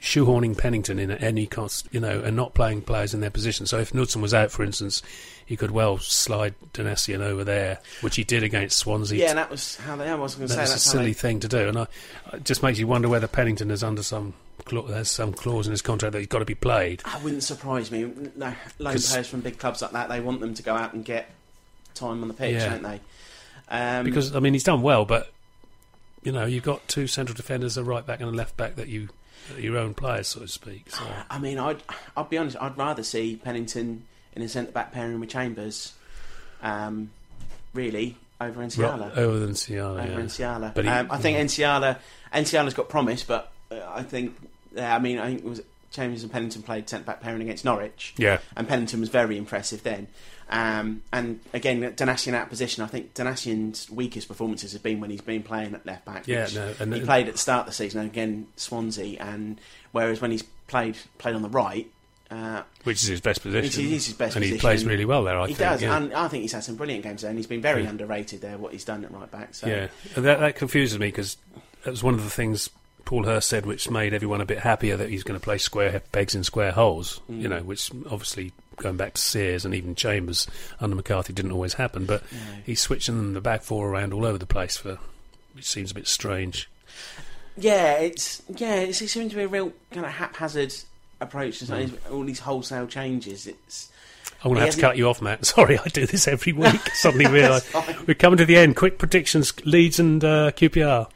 shoehorning 0.00 0.56
Pennington 0.56 0.98
in 0.98 1.10
at 1.10 1.22
any 1.22 1.46
cost, 1.46 1.88
you 1.90 2.00
know, 2.00 2.20
and 2.20 2.36
not 2.36 2.54
playing 2.54 2.82
players 2.82 3.14
in 3.14 3.20
their 3.20 3.30
position. 3.30 3.66
So 3.66 3.78
if 3.78 3.92
Knudsen 3.92 4.22
was 4.22 4.32
out, 4.32 4.50
for 4.50 4.62
instance, 4.62 5.02
he 5.44 5.56
could 5.56 5.70
well 5.70 5.98
slide 5.98 6.54
Donacien 6.72 7.20
over 7.20 7.42
there, 7.42 7.80
which 8.00 8.16
he 8.16 8.24
did 8.24 8.42
against 8.42 8.78
Swansea. 8.78 9.18
Yeah, 9.18 9.34
that 9.34 9.50
was 9.50 9.76
how 9.76 9.96
they. 9.96 10.08
I 10.08 10.14
was 10.14 10.34
going 10.34 10.46
to 10.48 10.52
say 10.54 10.60
That's 10.60 10.74
a 10.74 10.78
silly 10.78 11.06
they, 11.06 11.12
thing 11.14 11.40
to 11.40 11.48
do, 11.48 11.68
and 11.68 11.78
I, 11.78 11.86
it 12.32 12.44
just 12.44 12.62
makes 12.62 12.78
you 12.78 12.86
wonder 12.86 13.08
whether 13.08 13.26
Pennington 13.26 13.70
is 13.70 13.82
under 13.82 14.02
some 14.02 14.34
has 14.88 15.10
some 15.10 15.32
clause 15.32 15.66
in 15.66 15.70
his 15.70 15.82
contract 15.82 16.12
that 16.12 16.18
he's 16.18 16.28
got 16.28 16.40
to 16.40 16.44
be 16.44 16.54
played. 16.54 17.00
That 17.00 17.22
wouldn't 17.22 17.42
surprise 17.42 17.90
me. 17.90 18.12
No, 18.36 18.52
loan 18.78 18.98
players 18.98 19.26
from 19.28 19.40
big 19.40 19.58
clubs 19.58 19.80
like 19.80 19.92
that, 19.92 20.08
they 20.08 20.20
want 20.20 20.40
them 20.40 20.54
to 20.54 20.62
go 20.62 20.74
out 20.74 20.92
and 20.92 21.04
get 21.04 21.30
time 21.94 22.22
on 22.22 22.28
the 22.28 22.34
pitch, 22.34 22.54
Yeah. 22.54 22.68
don't 22.68 22.82
they? 22.82 23.00
Um, 23.70 24.04
Because 24.04 24.34
I 24.36 24.40
mean, 24.40 24.52
he's 24.52 24.64
done 24.64 24.82
well, 24.82 25.04
but 25.04 25.32
you 26.28 26.32
know, 26.32 26.44
you've 26.44 26.62
got 26.62 26.86
two 26.88 27.06
central 27.06 27.34
defenders, 27.34 27.78
a 27.78 27.82
right 27.82 28.04
back 28.04 28.20
and 28.20 28.28
a 28.28 28.32
left 28.32 28.54
back 28.58 28.76
that 28.76 28.86
you 28.88 29.08
that 29.48 29.56
are 29.56 29.60
your 29.62 29.78
own 29.78 29.94
players, 29.94 30.28
so 30.28 30.40
to 30.40 30.48
speak. 30.48 30.90
So 30.90 31.02
I 31.30 31.38
mean, 31.38 31.58
I'd 31.58 31.82
I'll 32.14 32.24
be 32.24 32.36
honest. 32.36 32.58
I'd 32.60 32.76
rather 32.76 33.02
see 33.02 33.36
Pennington 33.42 34.04
in 34.36 34.42
a 34.42 34.48
centre 34.48 34.70
back 34.70 34.92
pairing 34.92 35.20
with 35.20 35.30
Chambers, 35.30 35.94
um, 36.62 37.10
really 37.72 38.16
over 38.42 38.60
Nsiala. 38.60 39.16
Ro- 39.16 39.22
over 39.24 39.38
than 39.38 39.52
Ciala, 39.52 40.02
over 40.04 40.20
yeah. 40.20 40.26
Nsiala. 40.26 40.74
But 40.74 40.84
he- 40.84 40.90
um, 40.90 41.08
I 41.10 41.16
think 41.16 41.38
Nsiala 41.38 41.96
Nsiala's 42.34 42.74
got 42.74 42.90
promise, 42.90 43.24
but 43.24 43.50
uh, 43.70 43.80
I 43.88 44.02
think 44.02 44.36
yeah, 44.74 44.94
I 44.94 44.98
mean 44.98 45.18
I 45.18 45.28
think 45.28 45.38
it 45.38 45.48
was 45.48 45.62
Chambers 45.90 46.22
and 46.22 46.30
Pennington 46.32 46.62
played 46.62 46.88
centre 46.88 47.04
back 47.04 47.20
pairing 47.20 47.40
against 47.42 47.64
Norwich. 47.64 48.14
yeah, 48.16 48.38
and 48.56 48.68
Pennington 48.68 49.00
was 49.00 49.08
very 49.08 49.36
impressive 49.38 49.82
then. 49.82 50.08
Um, 50.50 51.02
and 51.12 51.40
again, 51.52 51.82
Donacien 51.92 52.32
out 52.32 52.44
of 52.44 52.48
position. 52.48 52.82
I 52.82 52.86
think 52.86 53.12
Donacien's 53.14 53.90
weakest 53.90 54.28
performances 54.28 54.72
have 54.72 54.82
been 54.82 54.98
when 55.00 55.10
he's 55.10 55.20
been 55.20 55.42
playing 55.42 55.74
at 55.74 55.84
left 55.84 56.04
back. 56.06 56.26
yeah, 56.26 56.48
no, 56.54 56.72
and 56.80 56.94
he 56.94 57.00
played 57.02 57.26
at 57.28 57.34
the 57.34 57.38
start 57.38 57.60
of 57.60 57.66
the 57.66 57.72
season 57.72 58.00
and 58.00 58.08
again 58.10 58.46
Swansea, 58.56 59.18
and 59.20 59.60
whereas 59.92 60.20
when 60.22 60.30
he's 60.30 60.42
played 60.66 60.96
played 61.18 61.34
on 61.34 61.42
the 61.42 61.50
right, 61.50 61.86
uh, 62.30 62.62
which 62.84 63.02
is 63.02 63.08
his 63.08 63.20
best 63.20 63.42
position. 63.42 63.62
Which 63.62 63.78
is 63.92 64.06
his 64.06 64.14
best 64.14 64.36
and 64.36 64.44
he 64.44 64.56
plays 64.58 64.84
really 64.86 65.04
well 65.04 65.24
there. 65.24 65.38
I 65.38 65.46
think. 65.46 65.58
he 65.58 65.64
think. 65.64 65.70
does. 65.70 65.82
yeah. 65.82 65.96
And 65.96 66.14
I 66.14 66.28
think 66.28 66.42
he's 66.42 66.52
had 66.52 66.64
some 66.64 66.76
brilliant 66.76 67.02
games 67.04 67.20
there, 67.22 67.30
and 67.30 67.38
he's 67.38 67.46
been 67.46 67.60
very 67.62 67.82
Yeah. 67.84 67.90
underrated 67.90 68.40
there. 68.40 68.56
What 68.56 68.72
he's 68.72 68.84
done 68.84 69.04
at 69.04 69.12
right 69.12 69.30
back. 69.30 69.54
So 69.54 69.66
Yeah, 69.66 69.88
and 70.16 70.24
that, 70.24 70.40
that 70.40 70.56
confuses 70.56 70.98
me 70.98 71.08
because 71.08 71.36
that 71.84 71.90
was 71.90 72.02
one 72.02 72.14
of 72.14 72.24
the 72.24 72.30
things 72.30 72.70
Paul 73.08 73.24
Hurst 73.24 73.48
said, 73.48 73.64
which 73.64 73.90
made 73.90 74.12
everyone 74.12 74.42
a 74.42 74.44
bit 74.44 74.58
happier 74.58 74.94
that 74.98 75.08
he's 75.08 75.22
going 75.22 75.40
to 75.40 75.42
play 75.42 75.56
square 75.56 76.02
pegs 76.12 76.34
in 76.34 76.44
square 76.44 76.72
holes. 76.72 77.22
Mm. 77.30 77.40
You 77.40 77.48
know, 77.48 77.60
which 77.62 77.90
obviously 78.10 78.52
going 78.76 78.98
back 78.98 79.14
to 79.14 79.20
Sears 79.22 79.64
and 79.64 79.74
even 79.74 79.94
Chambers 79.94 80.46
under 80.78 80.94
McCarthy 80.94 81.32
didn't 81.32 81.52
always 81.52 81.72
happen. 81.72 82.04
But 82.04 82.22
Yeah. 82.30 82.38
he's 82.66 82.80
switching 82.82 83.32
the 83.32 83.40
back 83.40 83.62
four 83.62 83.88
around 83.88 84.12
all 84.12 84.26
over 84.26 84.36
the 84.36 84.44
place 84.44 84.76
for, 84.76 84.98
which 85.54 85.64
seems 85.66 85.90
a 85.90 85.94
bit 85.94 86.06
strange. 86.06 86.68
Yeah, 87.56 87.94
it's 87.94 88.42
yeah, 88.54 88.74
it's, 88.74 89.00
it 89.00 89.08
seems 89.08 89.30
to 89.30 89.36
be 89.38 89.44
a 89.44 89.48
real 89.48 89.72
kind 89.90 90.04
of 90.04 90.12
haphazard 90.12 90.74
approach 91.18 91.60
to 91.60 91.64
Mm. 91.64 91.94
all 92.12 92.24
these 92.24 92.40
wholesale 92.40 92.86
changes. 92.86 93.46
It's 93.46 93.88
I'm 94.44 94.50
going 94.50 94.56
to 94.60 94.66
have 94.66 94.74
to 94.74 94.80
cut 94.82 94.98
you 94.98 95.08
off, 95.08 95.22
Matt. 95.22 95.46
Sorry, 95.46 95.78
I 95.78 95.88
do 95.88 96.04
this 96.04 96.28
every 96.28 96.52
week. 96.52 96.86
Suddenly 96.92 97.26
realise 97.28 97.72
we're 98.06 98.12
coming 98.12 98.36
to 98.36 98.44
the 98.44 98.56
end. 98.58 98.76
Quick 98.76 98.98
predictions: 98.98 99.54
Leeds 99.64 99.98
and 99.98 100.22
uh, 100.22 100.50
QPR. 100.52 101.08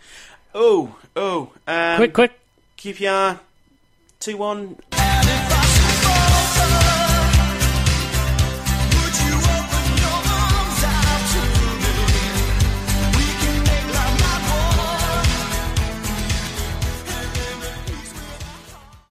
oh 0.55 0.96
oh 1.16 1.51
um, 1.66 1.96
quick, 1.96 2.12
quick. 2.12 2.33
QPR 2.79 3.38
two 4.20 4.37
one 4.37 4.77